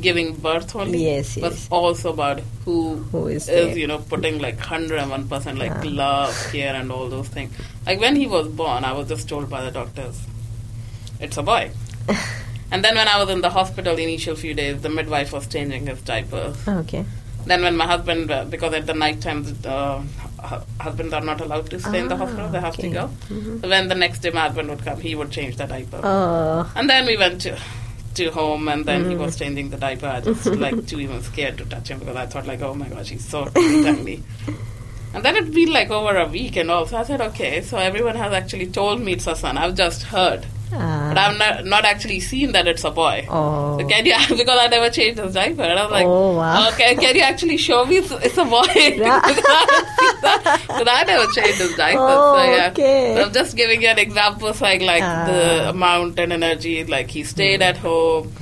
giving 0.00 0.34
birth 0.34 0.74
only. 0.76 1.04
Yes, 1.04 1.38
But 1.40 1.54
also 1.70 2.12
about 2.12 2.40
who 2.64 2.96
Who 3.12 3.28
is 3.28 3.48
is, 3.48 3.76
you 3.76 3.86
know, 3.86 3.98
putting 3.98 4.38
like 4.40 4.58
101% 4.58 5.58
like 5.58 5.70
Ah. 5.72 5.82
love, 5.84 6.48
care, 6.52 6.74
and 6.74 6.90
all 6.90 7.08
those 7.08 7.28
things. 7.28 7.52
Like 7.86 8.00
when 8.00 8.16
he 8.16 8.26
was 8.26 8.48
born, 8.48 8.84
I 8.84 8.92
was 8.92 9.08
just 9.08 9.28
told 9.28 9.48
by 9.48 9.62
the 9.64 9.70
doctors, 9.70 10.18
it's 11.20 11.36
a 11.36 11.42
boy. 11.42 11.70
and 12.70 12.84
then 12.84 12.94
when 12.96 13.08
I 13.08 13.18
was 13.22 13.30
in 13.30 13.40
the 13.40 13.50
hospital 13.50 13.94
the 13.96 14.02
initial 14.04 14.34
few 14.36 14.54
days, 14.54 14.80
the 14.82 14.88
midwife 14.88 15.32
was 15.32 15.46
changing 15.46 15.86
his 15.86 16.00
diapers. 16.02 16.56
okay. 16.68 17.04
Then 17.46 17.62
when 17.62 17.76
my 17.76 17.86
husband, 17.86 18.30
uh, 18.30 18.44
because 18.44 18.74
at 18.74 18.86
the 18.86 18.92
night 18.94 19.22
time, 19.22 19.46
uh, 19.64 20.02
hu- 20.42 20.64
husbands 20.80 21.14
are 21.14 21.22
not 21.22 21.40
allowed 21.40 21.70
to 21.70 21.80
stay 21.80 22.00
in 22.00 22.08
the 22.08 22.14
Ah, 22.14 22.18
hospital, 22.18 22.48
they 22.50 22.60
have 22.60 22.76
to 22.76 22.82
okay. 22.86 22.92
go. 22.92 23.10
Mhm. 23.30 23.62
So 23.62 23.68
when 23.68 23.88
the 23.88 23.94
next 23.94 24.18
day 24.18 24.30
my 24.30 24.40
husband 24.42 24.68
would 24.68 24.84
come, 24.84 25.00
he 25.00 25.14
would 25.14 25.30
change 25.30 25.56
the 25.56 25.66
diaper. 25.66 26.00
Oh, 26.02 26.70
And 26.76 26.90
then 26.90 27.06
we 27.06 27.16
went 27.16 27.40
to 27.42 27.56
to 28.14 28.30
home, 28.32 28.66
and 28.68 28.84
then 28.84 29.08
he 29.08 29.14
Mm. 29.14 29.18
was 29.24 29.36
changing 29.36 29.70
the 29.70 29.76
diaper. 29.76 30.06
I 30.08 30.20
just 30.20 30.44
like 30.66 30.86
too 30.88 31.00
even 31.00 31.22
scared 31.22 31.56
to 31.58 31.64
touch 31.64 31.88
him 31.88 32.00
because 32.00 32.16
I 32.16 32.26
thought 32.26 32.46
like, 32.46 32.60
oh 32.60 32.74
my 32.74 32.88
gosh, 32.88 33.08
he's 33.10 33.24
so 33.24 33.44
tiny. 33.46 34.22
And 35.14 35.24
then 35.24 35.36
it'd 35.36 35.54
been 35.54 35.72
like 35.72 35.90
over 35.90 36.16
a 36.16 36.26
week 36.26 36.56
and 36.56 36.70
all. 36.70 36.84
So 36.86 36.96
I 36.98 37.04
said, 37.04 37.20
okay, 37.30 37.62
so 37.62 37.78
everyone 37.78 38.16
has 38.16 38.32
actually 38.32 38.66
told 38.66 39.00
me 39.00 39.12
it's 39.12 39.26
a 39.28 39.36
son. 39.36 39.56
I've 39.56 39.76
just 39.76 40.02
heard, 40.02 40.44
ah. 40.72 40.97
But 41.08 41.18
I've 41.18 41.38
not, 41.38 41.64
not 41.64 41.84
actually 41.84 42.20
seen 42.20 42.52
that 42.52 42.66
it's 42.66 42.84
a 42.84 42.90
boy. 42.90 43.26
Oh. 43.28 43.78
So 43.78 43.86
can 43.88 44.04
you, 44.06 44.14
because 44.28 44.58
I 44.60 44.66
never 44.68 44.90
changed 44.90 45.18
his 45.20 45.34
diaper. 45.34 45.62
And 45.62 45.78
I 45.78 45.82
was 45.82 45.92
like, 45.92 46.06
Oh, 46.06 46.36
wow. 46.36 46.68
okay, 46.70 46.94
can 46.96 47.14
you 47.16 47.22
actually 47.22 47.56
show 47.56 47.84
me 47.84 47.98
it's, 47.98 48.10
it's 48.10 48.36
a 48.38 48.44
boy? 48.44 48.62
Yeah. 48.74 49.20
because 49.26 49.44
I 49.44 49.64
haven't 49.66 49.88
seen 49.98 50.20
that. 50.22 50.60
Because 50.66 50.88
I 50.88 51.04
never 51.04 51.32
changed 51.32 51.58
his 51.58 51.76
diaper. 51.76 51.98
Oh, 52.00 52.36
so 52.36 52.42
yeah. 52.44 52.68
okay. 52.70 53.14
So 53.16 53.22
I'm 53.24 53.32
just 53.32 53.56
giving 53.56 53.82
you 53.82 53.88
an 53.88 53.98
example 53.98 54.52
saying 54.54 54.82
like 54.82 55.02
Ah. 55.02 55.26
the 55.26 55.68
amount 55.70 56.18
and 56.18 56.32
energy, 56.32 56.84
like 56.84 57.10
he 57.10 57.24
stayed 57.24 57.62
at 57.62 57.76
home 57.76 58.32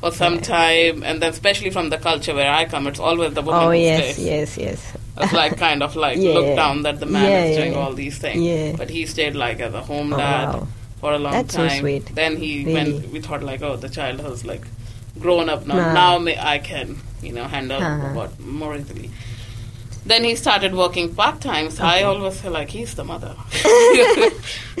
for 0.00 0.10
some 0.10 0.40
time, 0.40 1.02
and 1.04 1.20
then 1.20 1.30
especially 1.30 1.68
from 1.70 1.90
the 1.90 1.98
culture 1.98 2.34
where 2.34 2.50
I 2.50 2.64
come, 2.64 2.86
it's 2.86 2.98
always 2.98 3.34
the 3.34 3.42
woman 3.42 3.62
Oh 3.64 3.66
who 3.70 3.76
yes, 3.76 4.14
stays. 4.14 4.26
yes, 4.26 4.56
yes. 4.56 4.92
It's 5.18 5.32
like 5.34 5.58
kind 5.58 5.82
of 5.82 5.94
like 5.96 6.16
Yeah. 6.16 6.32
look 6.32 6.56
down 6.56 6.82
that 6.84 7.00
the 7.00 7.04
man 7.06 7.30
Yeah, 7.30 7.44
is 7.44 7.56
doing 7.58 7.76
all 7.76 7.92
these 7.92 8.16
things. 8.16 8.40
Yeah. 8.40 8.72
But 8.76 8.88
he 8.88 9.04
stayed 9.04 9.34
like 9.36 9.60
as 9.60 9.74
a 9.74 9.82
home 9.82 10.14
Oh, 10.14 10.16
dad 10.16 10.54
wow. 10.54 10.66
For 11.00 11.12
a 11.12 11.18
long 11.18 11.32
That's 11.32 11.54
so 11.54 11.66
time. 11.66 11.80
sweet. 11.80 12.06
Then 12.14 12.36
he 12.36 12.64
Really. 12.64 12.74
when 12.74 13.12
we 13.12 13.20
thought 13.20 13.42
like, 13.42 13.62
oh, 13.62 13.76
the 13.76 13.88
child 13.88 14.20
has 14.20 14.44
like 14.44 14.62
grown 15.18 15.48
up 15.48 15.66
now. 15.66 15.78
Ah. 15.78 15.92
Now 15.94 16.18
may, 16.18 16.38
I 16.38 16.58
can 16.58 16.96
you 17.22 17.32
know 17.32 17.44
handle 17.44 17.82
Uh-huh. 17.82 18.14
what 18.14 18.38
more 18.40 18.76
easily. 18.76 19.10
Then 20.06 20.24
he 20.24 20.34
started 20.34 20.74
working 20.74 21.14
part 21.14 21.40
time. 21.40 21.70
So 21.70 21.84
I 21.84 22.02
always 22.02 22.40
feel 22.40 22.52
like 22.52 22.70
he's 22.70 22.94
the 22.94 23.04
mother. 23.04 23.34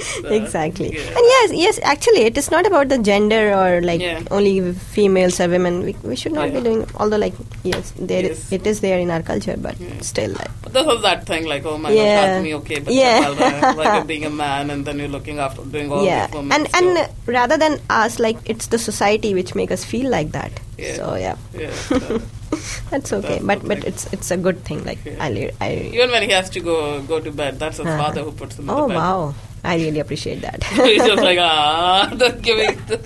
So, 0.00 0.28
exactly. 0.28 0.94
yeah. 0.94 1.02
And 1.08 1.24
yes, 1.32 1.52
yes, 1.52 1.78
actually, 1.82 2.22
it 2.22 2.38
is 2.38 2.50
not 2.50 2.66
about 2.66 2.88
the 2.88 2.96
gender 2.98 3.52
or 3.52 3.82
like 3.82 4.00
Yeah. 4.00 4.22
only 4.30 4.72
females 4.72 5.38
or 5.40 5.48
women. 5.48 5.82
We, 5.84 5.94
we 6.02 6.16
should 6.16 6.32
not 6.32 6.48
be 6.48 6.54
Yeah. 6.54 6.60
doing. 6.64 6.86
Although, 6.96 7.18
like, 7.18 7.34
yes, 7.64 7.92
there 7.98 8.24
Yes. 8.24 8.50
it 8.50 8.66
is 8.66 8.80
there 8.80 8.98
in 8.98 9.10
our 9.10 9.20
culture, 9.22 9.56
but 9.58 9.76
still, 10.00 10.30
like, 10.32 10.48
But 10.62 10.72
this 10.72 10.86
was 10.86 11.02
that 11.02 11.26
thing 11.26 11.44
like, 11.46 11.66
oh 11.66 11.76
my 11.76 11.90
Yeah. 11.90 12.36
gosh, 12.38 12.42
me 12.44 12.54
okay, 12.54 12.78
but 12.80 12.94
Yeah. 12.94 13.28
like 13.76 13.94
you're 13.94 14.04
being 14.04 14.24
a 14.24 14.30
man 14.30 14.70
and 14.70 14.86
then 14.86 14.98
you're 14.98 15.08
looking 15.08 15.38
after 15.38 15.62
doing 15.64 15.92
all 15.92 16.04
yeah, 16.04 16.30
women 16.34 16.52
and 16.52 16.68
stuff. 16.68 16.82
and 16.82 16.98
uh, 16.98 17.06
rather 17.26 17.58
than 17.58 17.78
us, 17.90 18.18
like, 18.18 18.38
it's 18.46 18.68
the 18.68 18.78
society 18.78 19.34
which 19.34 19.54
make 19.54 19.70
us 19.70 19.84
feel 19.84 20.10
like 20.10 20.32
that. 20.32 20.52
Yeah. 20.78 20.94
So 20.94 21.14
yeah, 21.14 21.36
yeah, 21.58 21.72
so- 21.74 22.22
that's 22.90 23.12
okay. 23.12 23.38
That's 23.38 23.44
but 23.44 23.66
but 23.66 23.84
it's 23.84 24.12
it's 24.12 24.30
a 24.30 24.36
good 24.36 24.64
thing. 24.64 24.84
Like, 24.84 24.98
Yeah. 25.04 25.16
I 25.22 25.50
I 25.60 25.70
even 25.94 26.10
when 26.10 26.22
he 26.22 26.30
has 26.32 26.50
to 26.50 26.60
go 26.60 27.00
go 27.02 27.20
to 27.20 27.30
bed, 27.30 27.58
that's 27.58 27.78
his 27.78 27.86
Uh-huh. 27.86 27.98
father 28.02 28.22
who 28.22 28.32
puts 28.32 28.58
him 28.58 28.68
in 28.68 28.70
oh 28.70 28.82
the 28.82 28.88
bed. 28.88 28.96
wow, 28.96 29.34
I 29.64 29.76
really 29.84 30.00
appreciate 30.00 30.40
that. 30.42 30.62
He's 30.90 31.04
just 31.06 31.22
like 31.22 31.38
ah, 31.38 32.10
the 32.12 32.30
giving 32.42 32.74
the 32.86 32.98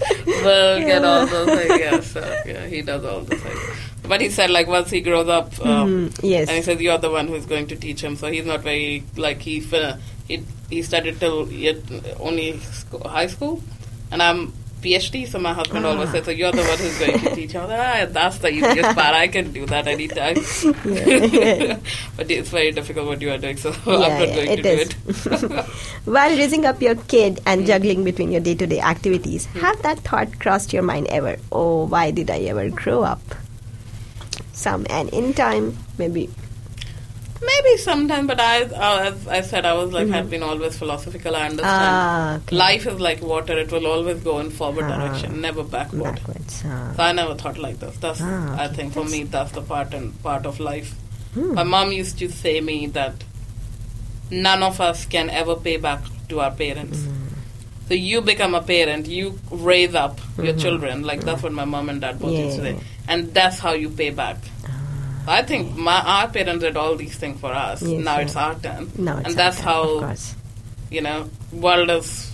milk 0.42 0.88
and 0.96 1.04
all 1.04 1.26
those 1.26 1.50
things. 1.58 1.80
Yeah, 1.80 2.00
so 2.00 2.20
yeah, 2.46 2.66
he 2.66 2.80
does 2.82 3.04
all 3.04 3.20
the 3.20 3.36
things. 3.36 3.60
But 4.08 4.20
he 4.20 4.28
said 4.30 4.50
like 4.50 4.66
once 4.66 4.90
he 4.90 5.00
grows 5.00 5.28
up, 5.28 5.52
um, 5.64 6.10
Mhm, 6.10 6.20
yes. 6.22 6.48
and 6.48 6.56
he 6.56 6.62
says 6.62 6.80
you're 6.80 6.98
the 6.98 7.10
one 7.10 7.28
who's 7.28 7.46
going 7.46 7.66
to 7.68 7.76
teach 7.76 8.00
him. 8.02 8.16
So 8.16 8.30
he's 8.30 8.44
not 8.46 8.60
very 8.62 9.04
like 9.16 9.40
he 9.40 9.60
fin- 9.60 9.98
he 10.28 10.42
he 10.70 10.82
studied 10.82 11.20
till 11.20 11.50
yet 11.52 11.76
only 12.20 12.58
sco- 12.60 13.06
high 13.08 13.28
school, 13.28 13.62
and 14.10 14.22
I'm 14.22 14.52
PhD. 14.84 15.26
So 15.26 15.38
my 15.38 15.52
husband 15.54 15.86
always 15.86 16.08
Ah. 16.10 16.12
says, 16.12 16.24
"So 16.26 16.30
you're 16.30 16.52
the 16.52 16.62
one 16.70 16.78
who's 16.78 16.98
going 16.98 17.18
to 17.20 17.34
teach." 17.38 17.52
him. 17.52 17.64
ah, 17.68 18.06
that's 18.18 18.38
the 18.38 18.50
easiest 18.50 18.94
part. 18.98 19.14
I 19.20 19.28
can 19.28 19.50
do 19.52 19.64
that 19.66 19.88
anytime. 19.88 20.36
Yeah. 20.84 21.78
but 22.18 22.30
it's 22.30 22.50
very 22.50 22.70
difficult 22.72 23.06
what 23.06 23.22
you 23.22 23.30
are 23.30 23.38
doing, 23.38 23.56
so 23.56 23.70
Yeah, 23.86 23.94
I'm 23.94 24.18
not 24.20 24.34
going 24.36 24.50
it 24.58 24.62
to 24.62 24.68
is. 24.68 24.92
do 25.24 25.56
it. 25.56 25.64
While 26.04 26.36
raising 26.36 26.66
up 26.66 26.82
your 26.82 26.94
kid 27.14 27.40
and 27.46 27.66
juggling 27.66 28.04
between 28.04 28.30
your 28.30 28.40
day 28.42 28.54
to 28.56 28.66
day 28.66 28.80
activities, 28.80 29.46
have 29.64 29.80
that 29.82 30.00
thought 30.00 30.38
crossed 30.38 30.72
your 30.72 30.82
mind 30.82 31.06
ever? 31.08 31.36
Oh, 31.50 31.86
why 31.86 32.10
did 32.10 32.30
I 32.30 32.40
ever 32.52 32.68
grow 32.68 33.02
up? 33.02 33.22
Some, 34.52 34.86
and 34.90 35.08
in 35.10 35.32
time, 35.34 35.76
maybe. 35.98 36.28
Maybe 37.46 37.76
sometime, 37.78 38.26
but 38.26 38.40
I, 38.40 38.62
uh, 38.62 39.10
as 39.12 39.28
I 39.28 39.40
said, 39.42 39.66
I 39.66 39.72
was 39.74 39.92
like, 39.92 40.08
have 40.08 40.30
been 40.30 40.42
always 40.42 40.78
philosophical. 40.78 41.34
I 41.36 41.46
understand. 41.46 41.62
Mm-hmm. 41.94 42.24
Ah, 42.24 42.36
okay. 42.36 42.56
Life 42.56 42.86
is 42.86 43.00
like 43.00 43.20
water; 43.22 43.58
it 43.58 43.70
will 43.72 43.86
always 43.86 44.20
go 44.22 44.38
in 44.40 44.50
forward 44.50 44.84
Ah. 44.84 44.96
direction, 44.96 45.40
never 45.40 45.64
backward. 45.64 46.14
Backwards. 46.14 46.62
ah. 46.66 46.92
So 46.96 47.02
I 47.02 47.12
never 47.12 47.34
thought 47.34 47.58
like 47.58 47.78
this. 47.80 47.96
That's, 47.98 48.20
Ah, 48.22 48.56
I 48.60 48.66
okay. 48.66 48.74
think, 48.76 48.92
for 48.94 49.04
me, 49.04 49.24
that's 49.24 49.52
the 49.52 49.62
part 49.62 49.92
and 49.94 50.12
part 50.22 50.46
of 50.46 50.60
life. 50.60 50.94
Hmm. 51.34 51.54
My 51.54 51.64
mom 51.64 51.92
used 51.92 52.18
to 52.20 52.28
say 52.30 52.60
me 52.60 52.86
that 52.98 53.14
none 54.30 54.62
of 54.62 54.80
us 54.80 55.04
can 55.06 55.28
ever 55.30 55.56
pay 55.56 55.76
back 55.76 56.00
to 56.30 56.40
our 56.40 56.50
parents. 56.52 57.02
Hmm. 57.04 57.20
So 57.88 57.94
you 57.94 58.20
become 58.22 58.54
a 58.54 58.62
parent, 58.62 59.06
you 59.06 59.38
raise 59.50 59.94
up 59.94 60.18
your 60.42 60.54
children. 60.56 61.02
Like 61.02 61.20
that's 61.20 61.42
what 61.42 61.52
my 61.52 61.66
mom 61.66 61.90
and 61.90 62.00
dad 62.00 62.18
both 62.18 62.32
used 62.32 62.56
to 62.56 62.62
Mm-hmm. 62.62 62.78
Say, 62.78 62.84
and 63.08 63.34
that's 63.34 63.58
how 63.58 63.72
you 63.74 63.90
pay 63.90 64.08
back. 64.10 64.38
I 65.26 65.42
think 65.42 65.76
my 65.76 66.00
our 66.00 66.28
parents 66.28 66.62
did 66.64 66.76
all 66.76 66.96
these 66.96 67.16
things 67.16 67.40
for 67.40 67.52
us. 67.52 67.82
Yes, 67.82 68.04
now 68.04 68.16
yeah. 68.16 68.22
it's 68.24 68.36
our 68.36 68.54
turn, 68.56 68.90
No, 68.98 69.16
it's 69.18 69.28
and 69.28 69.36
that's 69.36 69.58
Of 69.58 69.64
how 69.64 70.14
you 70.90 71.00
know 71.00 71.28
world 71.52 71.90
is 71.90 72.30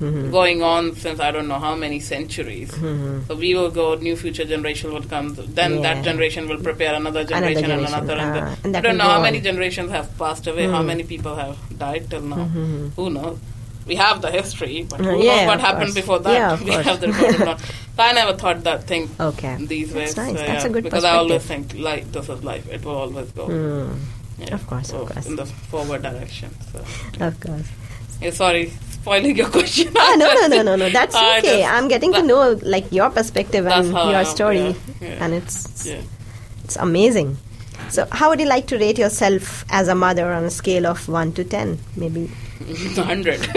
Mhm. 0.00 0.32
going 0.32 0.62
on 0.64 0.96
since 0.96 1.20
I 1.20 1.30
don't 1.30 1.46
know 1.46 1.60
how 1.60 1.76
many 1.76 2.00
centuries. 2.00 2.70
Mhm. 2.72 3.28
So 3.28 3.36
we 3.36 3.54
will 3.54 3.70
go, 3.70 3.94
new 3.94 4.16
future 4.16 4.44
generation 4.44 4.92
will 4.92 5.04
come. 5.12 5.28
Then 5.58 5.74
Yeah. 5.76 5.82
that 5.94 6.02
generation 6.02 6.48
will 6.48 6.58
prepare 6.58 6.94
another 6.94 7.22
generation, 7.22 7.62
generation, 7.62 7.94
and 7.94 8.10
another. 8.10 8.40
ah, 8.42 8.56
and, 8.64 8.74
then, 8.74 8.76
I 8.76 8.80
don't 8.88 8.96
know 8.96 9.04
how 9.04 9.18
on. 9.18 9.22
many 9.22 9.40
generations 9.40 9.92
have 9.92 10.08
passed 10.18 10.48
away. 10.48 10.66
How 10.66 10.80
Hmm. 10.80 10.88
many 10.88 11.04
people 11.04 11.36
have 11.36 11.56
died 11.78 12.10
till 12.10 12.22
now? 12.22 12.48
Mhm. 12.48 12.90
Who 12.96 13.10
knows? 13.10 13.38
We 13.86 13.94
have 13.96 14.20
the 14.22 14.30
history, 14.32 14.86
but 14.88 15.00
Uh, 15.00 15.04
who 15.04 15.22
yeah, 15.22 15.36
knows 15.36 15.46
what 15.52 15.60
happened 15.60 15.92
course. 15.94 16.00
before 16.00 16.18
that? 16.20 16.60
We 16.66 16.72
have 16.72 17.00
the 17.00 17.12
record 17.12 17.38
not. 17.46 17.60
So 17.96 18.02
I 18.02 18.12
never 18.12 18.32
thought 18.36 18.64
that 18.64 18.84
thing 18.84 19.10
Okay. 19.20 19.56
these 19.60 19.92
That's 19.92 20.16
ways. 20.16 20.16
nice. 20.16 20.40
so 20.40 20.46
That's 20.46 20.64
yeah, 20.64 20.70
a 20.70 20.72
good 20.72 20.82
question. 20.84 20.84
because 20.84 21.04
I 21.04 21.16
always 21.16 21.42
think 21.42 21.74
like 21.74 22.10
this 22.12 22.28
is 22.28 22.42
life. 22.42 22.66
It 22.68 22.84
will 22.84 22.96
always 22.96 23.30
go. 23.32 23.48
Mm. 23.48 23.98
Yeah, 24.38 24.54
Of 24.54 24.66
course, 24.66 24.92
of 24.92 25.08
course. 25.12 25.26
In 25.26 25.36
the 25.36 25.44
forward 25.46 26.02
direction. 26.02 26.50
So. 26.72 26.78
Of 27.26 27.38
course. 27.38 27.68
Yeah, 28.20 28.30
sorry, 28.30 28.70
spoiling 28.90 29.36
your 29.36 29.48
question. 29.58 29.92
Ah, 29.96 30.14
no, 30.16 30.32
no, 30.34 30.46
no, 30.46 30.62
no, 30.62 30.76
no. 30.76 30.88
That's 30.90 31.14
okay. 31.38 31.60
just- 31.60 31.72
I'm 31.72 31.88
getting 31.88 32.12
to 32.14 32.22
know 32.22 32.58
like 32.62 32.90
your 32.92 33.10
perspective 33.10 33.66
and 33.66 33.88
your 33.88 34.24
story, 34.24 34.74
yeah, 35.00 35.24
and 35.24 35.34
it's 35.34 35.84
Yeah. 35.86 36.00
it's 36.64 36.76
amazing. 36.76 37.36
So, 37.90 38.06
how 38.10 38.30
would 38.30 38.40
you 38.40 38.46
like 38.46 38.68
to 38.68 38.78
rate 38.78 38.96
yourself 38.96 39.66
as 39.68 39.88
a 39.88 39.94
mother 39.94 40.32
on 40.32 40.44
a 40.44 40.50
scale 40.50 40.86
of 40.86 41.06
one 41.08 41.32
to 41.32 41.44
ten? 41.44 41.78
Maybe 41.96 42.30
100. 42.66 43.40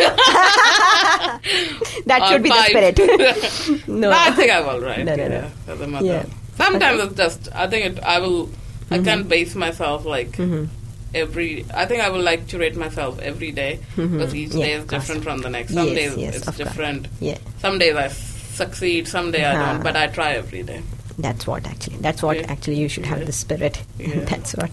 that 2.06 2.20
Or 2.22 2.28
should 2.28 2.44
be 2.44 2.50
five. 2.50 2.74
the 2.74 2.94
spirit. 2.94 3.88
no, 3.88 4.12
I 4.12 4.32
think 4.32 4.52
I'm 4.52 4.68
all 4.68 4.80
right. 4.80 5.04
No, 5.06 5.16
no, 5.16 5.28
no. 5.28 5.36
yeah, 5.36 5.50
As 5.68 5.82
a 5.82 5.88
mother. 5.88 6.06
Yeah. 6.06 6.26
Sometimes 6.58 7.02
it's 7.04 7.16
just, 7.16 7.50
I 7.54 7.68
think 7.68 7.98
it, 7.98 8.04
I 8.04 8.20
will, 8.20 8.50
I 8.92 8.96
Mm-hmm. 8.98 9.04
can't 9.06 9.28
base 9.28 9.56
myself 9.56 10.06
like 10.06 10.34
Mhm. 10.34 10.68
every, 11.14 11.66
I 11.74 11.86
think 11.86 12.02
I 12.04 12.10
would 12.10 12.22
like 12.24 12.48
to 12.50 12.58
rate 12.60 12.76
myself 12.76 13.20
every 13.20 13.52
day 13.52 13.80
Mhm. 13.98 14.12
because 14.12 14.36
each 14.36 14.54
Yeah, 14.54 14.66
day 14.66 14.74
is 14.74 14.86
different 14.86 15.24
from 15.24 15.40
the 15.40 15.50
next. 15.50 15.74
Some 15.74 15.88
Yes, 15.88 15.96
days 15.96 16.18
yes, 16.18 16.36
it's 16.48 16.58
different. 16.58 17.08
Yeah, 17.20 17.38
Some 17.62 17.80
days 17.80 17.96
I 17.96 18.08
succeed, 18.10 19.08
some 19.08 19.32
day 19.32 19.44
I 19.44 19.56
Ah. 19.56 19.74
don't, 19.74 19.84
but 19.84 19.96
I 19.98 20.08
try 20.08 20.34
every 20.34 20.64
day. 20.64 20.82
that's 21.18 21.48
what 21.48 21.66
actually. 21.66 21.98
That's 22.02 22.22
what 22.22 22.38
Yeah. 22.38 22.46
actually 22.52 22.76
you 22.76 22.88
should 22.90 23.06
have 23.06 23.26
the 23.26 23.32
spirit. 23.32 23.82
That's 24.30 24.52
what. 24.54 24.70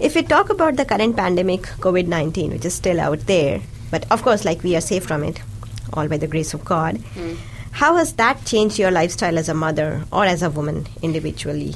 If 0.00 0.14
we 0.14 0.22
talk 0.22 0.50
about 0.50 0.76
the 0.76 0.84
current 0.84 1.16
pandemic, 1.16 1.62
COVID 1.80 2.06
nineteen, 2.08 2.50
which 2.50 2.64
is 2.64 2.74
still 2.74 3.00
out 3.00 3.20
there, 3.26 3.60
but 3.90 4.06
of 4.10 4.22
course, 4.22 4.44
like 4.44 4.62
we 4.62 4.74
are 4.76 4.80
safe 4.80 5.04
from 5.04 5.22
it, 5.22 5.40
all 5.92 6.08
by 6.08 6.16
the 6.16 6.26
grace 6.26 6.52
of 6.54 6.64
God. 6.64 6.96
Mm. 7.14 7.36
How 7.72 7.96
has 7.96 8.12
that 8.14 8.44
changed 8.44 8.78
your 8.78 8.90
lifestyle 8.90 9.38
as 9.38 9.48
a 9.48 9.54
mother 9.54 10.04
or 10.12 10.24
as 10.24 10.42
a 10.42 10.50
woman 10.50 10.86
individually? 11.02 11.74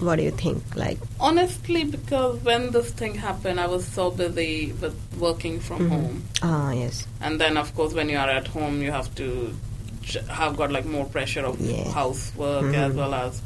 What 0.00 0.16
do 0.16 0.22
you 0.22 0.30
think? 0.30 0.62
Like, 0.76 0.98
Honestly, 1.18 1.84
because 1.84 2.38
when 2.44 2.70
this 2.70 2.90
thing 2.90 3.14
happened, 3.14 3.58
I 3.58 3.66
was 3.66 3.84
so 3.86 4.10
busy 4.10 4.72
with 4.80 4.94
working 5.18 5.58
from 5.58 5.80
Mhm. 5.80 5.90
home. 5.90 6.22
ah, 6.42 6.70
yes, 6.72 7.06
And 7.20 7.40
then, 7.40 7.56
of 7.56 7.74
course, 7.74 7.92
when 7.94 8.08
you 8.08 8.16
are 8.16 8.30
at 8.30 8.46
home, 8.48 8.80
you 8.80 8.92
have 8.92 9.12
to 9.16 9.54
have 10.28 10.56
got 10.56 10.70
like 10.72 10.86
more 10.86 11.04
pressure 11.04 11.44
of 11.44 11.60
Yeah. 11.60 11.90
housework 11.92 12.64
Mhm. 12.64 12.74
as 12.74 12.94
well 12.94 13.12
as 13.12 13.42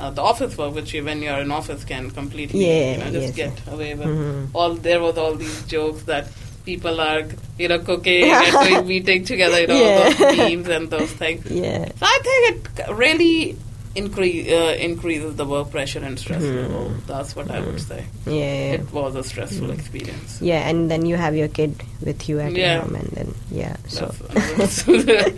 uh, 0.00 0.10
the 0.18 0.22
office 0.22 0.56
work, 0.58 0.74
which 0.74 0.92
you, 0.94 1.04
when 1.04 1.22
you 1.22 1.30
are 1.30 1.40
in 1.46 1.50
office 1.50 1.84
can 1.84 2.10
completely 2.10 2.66
Yeah, 2.66 2.92
you 2.92 2.98
know, 2.98 3.10
just 3.18 3.36
yes, 3.36 3.54
get 3.54 3.72
away 3.74 3.94
with. 3.94 4.08
Mhm. 4.08 4.48
All 4.54 4.74
there 4.74 5.00
was 5.06 5.16
all 5.22 5.34
these 5.34 5.58
jokes 5.74 6.02
that 6.12 6.26
people 6.64 7.00
are 7.00 7.22
you 7.58 7.68
know 7.68 7.78
cooking 7.78 8.24
and 8.24 8.52
doing 8.68 8.86
meeting 8.86 9.24
together, 9.24 9.60
you 9.62 9.66
know, 9.66 9.80
Yeah. 9.86 10.10
those 10.12 10.36
memes 10.38 10.68
and 10.68 10.90
those 10.90 11.12
things. 11.22 11.44
yeah, 11.64 11.84
So 12.00 12.06
I 12.14 12.18
think 12.28 12.40
it 12.78 12.94
really 13.04 13.56
increase 13.94 14.46
uh, 14.52 14.76
increases 14.78 15.34
the 15.36 15.44
work 15.44 15.70
pressure 15.70 15.98
and 15.98 16.18
stress 16.18 16.42
Mhm. 16.42 16.56
level. 16.62 16.92
That's 17.06 17.34
what 17.34 17.50
I 17.50 17.60
would 17.60 17.80
say. 17.80 18.04
yeah, 18.26 18.74
It 18.78 18.92
was 18.92 19.14
a 19.16 19.24
stressful 19.24 19.70
experience. 19.70 20.38
yeah, 20.40 20.68
and 20.68 20.90
then 20.90 21.06
you 21.06 21.16
have 21.16 21.34
your 21.34 21.48
kid 21.48 21.74
with 22.00 22.28
you 22.28 22.38
at 22.40 22.52
Yeah. 22.52 22.80
home, 22.80 22.94
and 22.94 23.08
then 23.18 23.34
yeah, 23.50 23.76
so. 23.88 24.14
That's 24.56 24.86
another, 24.86 25.30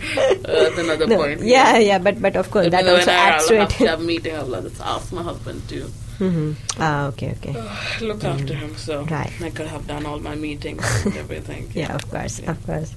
that's 0.43 0.77
another 0.85 1.07
No, 1.07 1.17
point. 1.17 1.41
yeah, 1.41 1.77
yeah, 1.77 1.97
but 1.97 2.21
but 2.21 2.35
of 2.35 2.51
course 2.51 2.69
that 2.69 2.87
also 2.87 3.11
I 3.11 3.15
adds 3.15 3.47
to 3.47 3.57
have 3.57 3.71
it. 3.71 3.77
to 3.77 3.87
have 3.87 4.01
meeting, 4.01 4.35
I'll 4.35 4.61
just 4.61 4.81
ask 4.81 5.11
my 5.11 5.23
husband 5.23 5.67
to 5.69 5.89
hmm 6.21 6.53
Ah, 6.77 7.07
okay, 7.07 7.33
okay. 7.41 7.53
look 8.05 8.23
after 8.23 8.53
him. 8.53 8.75
So 8.77 9.01
Right. 9.09 9.33
I 9.41 9.49
could 9.49 9.65
have 9.67 9.87
done 9.87 10.05
all 10.05 10.19
my 10.19 10.35
meetings 10.35 10.85
and 11.05 11.17
everything. 11.25 11.71
Yeah, 11.73 11.95
of 11.95 12.05
course, 12.09 12.39
Yeah. 12.39 12.51
of 12.51 12.61
course. 12.69 12.93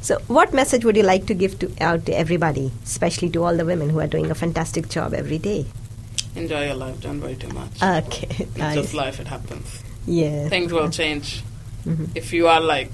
So, 0.00 0.18
what 0.28 0.52
message 0.54 0.84
would 0.84 0.96
you 0.96 1.02
like 1.02 1.26
to 1.26 1.34
give 1.34 1.58
to 1.58 1.70
out 1.80 2.06
to 2.06 2.12
everybody, 2.12 2.70
especially 2.84 3.30
to 3.30 3.44
all 3.44 3.56
the 3.56 3.64
women 3.64 3.90
who 3.90 4.00
are 4.00 4.06
doing 4.06 4.30
a 4.30 4.34
fantastic 4.34 4.88
job 4.88 5.12
every 5.12 5.38
day? 5.38 5.66
Enjoy 6.36 6.66
your 6.66 6.74
life. 6.74 7.00
Don't 7.00 7.20
worry 7.20 7.34
too 7.36 7.48
much. 7.48 7.82
Okay, 7.82 8.28
it's 8.44 8.56
nice. 8.56 8.76
just 8.76 8.94
life. 8.94 9.18
It 9.20 9.26
happens. 9.26 9.82
Yeah. 10.06 10.48
Things 10.48 10.72
will 10.72 10.88
change. 10.90 11.42
Mhm. 11.84 12.10
If 12.14 12.32
you 12.32 12.46
are 12.48 12.60
like, 12.60 12.92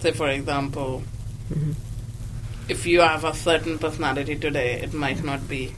say 0.00 0.10
for 0.12 0.28
example, 0.28 1.02
Mhm. 1.52 1.74
if 2.68 2.84
you 2.86 3.00
have 3.00 3.24
a 3.24 3.34
certain 3.34 3.78
personality 3.78 4.34
today, 4.36 4.80
it 4.82 4.92
might 4.92 5.22
not 5.22 5.46
be 5.48 5.72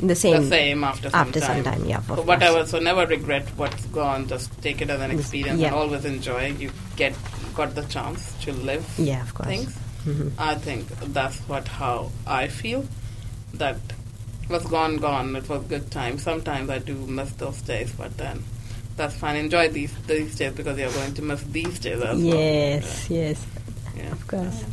The 0.00 0.14
same. 0.14 0.42
the 0.42 0.48
same 0.48 0.84
after 0.84 1.10
some 1.10 1.20
after 1.28 1.40
time. 1.40 1.64
some 1.64 1.72
time, 1.72 1.84
yeah. 1.84 2.00
So 2.06 2.22
whatever. 2.22 2.64
So 2.66 2.78
never 2.78 3.04
regret 3.06 3.46
what's 3.56 3.84
gone. 3.86 4.26
Just 4.28 4.50
take 4.62 4.80
it 4.80 4.88
as 4.90 5.00
an 5.00 5.10
experience 5.10 5.60
yeah. 5.60 5.68
and 5.68 5.76
always 5.76 6.04
enjoy. 6.04 6.54
You 6.58 6.70
get 6.96 7.14
got 7.54 7.74
the 7.74 7.82
chance 7.84 8.32
to 8.42 8.52
live 8.52 8.86
Yeah, 8.96 9.20
of 9.22 9.34
course. 9.34 9.48
things. 9.48 9.76
Mhm. 10.08 10.30
I 10.38 10.54
think 10.54 10.88
that's 11.12 11.38
what 11.48 11.68
how 11.68 12.10
I 12.26 12.48
feel. 12.48 12.84
That 13.54 13.76
was 14.48 14.64
gone, 14.64 14.96
gone. 14.98 15.36
It 15.36 15.48
was 15.48 15.62
good 15.68 15.90
time. 15.90 16.18
Sometimes 16.18 16.70
I 16.70 16.78
do 16.78 16.94
miss 17.18 17.30
those 17.32 17.60
days, 17.62 17.90
but 17.98 18.16
then 18.16 18.42
that's 18.96 19.14
fine. 19.16 19.36
Enjoy 19.36 19.68
these 19.68 19.92
these 20.06 20.34
days 20.36 20.52
because 20.52 20.78
you're 20.78 20.92
going 21.00 21.14
to 21.14 21.22
miss 21.22 21.42
these 21.58 21.78
days 21.78 22.00
as 22.00 22.16
well. 22.16 22.18
Yes, 22.18 23.06
yes, 23.10 23.38
Yeah. 23.96 24.12
of 24.12 24.26
course. 24.26 24.64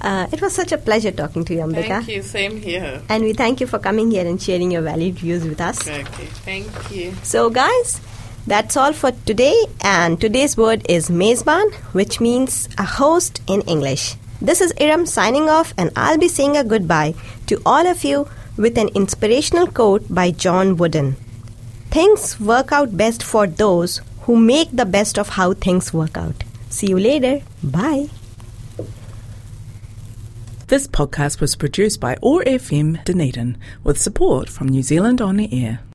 Uh, 0.00 0.26
it 0.30 0.40
was 0.42 0.54
such 0.54 0.72
a 0.72 0.78
pleasure 0.78 1.10
talking 1.10 1.44
to 1.44 1.54
you, 1.54 1.60
Ambika. 1.60 1.86
Thank 2.04 2.08
you. 2.08 2.22
Same 2.22 2.60
here. 2.60 3.00
And 3.08 3.24
we 3.24 3.32
thank 3.32 3.60
you 3.62 3.66
for 3.66 3.78
coming 3.78 4.10
here 4.10 4.26
and 4.26 4.40
sharing 4.40 4.70
your 4.70 4.82
valued 4.82 5.18
views 5.18 5.42
with 5.44 5.60
us. 5.60 5.80
Okay. 5.88 6.26
Thank 6.44 6.68
you. 6.94 7.14
So, 7.22 7.48
guys, 7.48 8.00
that's 8.46 8.76
all 8.76 8.92
for 8.92 9.12
today. 9.24 9.56
And 9.80 10.20
today's 10.20 10.54
word 10.56 10.84
is 10.88 11.08
mezban, 11.08 11.72
which 12.02 12.20
means 12.20 12.68
a 12.78 12.84
host 12.84 13.40
in 13.48 13.62
English. 13.62 14.14
This 14.40 14.60
is 14.60 14.72
Iram 14.78 15.06
signing 15.06 15.48
off, 15.48 15.72
and 15.78 15.90
I'll 15.96 16.18
be 16.18 16.28
saying 16.28 16.56
a 16.56 16.64
goodbye 16.64 17.14
to 17.46 17.60
all 17.64 17.86
of 17.86 18.04
you 18.04 18.28
with 18.56 18.76
an 18.76 18.88
inspirational 18.88 19.66
quote 19.66 20.12
by 20.12 20.30
John 20.30 20.76
Wooden. 20.76 21.16
Things 21.90 22.38
work 22.38 22.72
out 22.72 22.96
best 22.96 23.22
for 23.22 23.46
those 23.46 24.02
who 24.22 24.36
make 24.36 24.70
the 24.72 24.84
best 24.84 25.18
of 25.18 25.30
how 25.30 25.54
things 25.54 25.94
work 25.94 26.16
out. 26.16 26.44
See 26.68 26.88
you 26.88 26.98
later. 26.98 27.40
Bye. 27.62 28.08
This 30.66 30.86
podcast 30.86 31.40
was 31.40 31.54
produced 31.56 32.00
by 32.00 32.16
OAR 32.22 32.42
FM 32.42 33.04
Dunedin 33.04 33.56
with 33.84 34.00
support 34.00 34.48
from 34.48 34.68
New 34.68 34.82
Zealand 34.82 35.22
On 35.22 35.36
the 35.36 35.48
Air. 35.64 35.80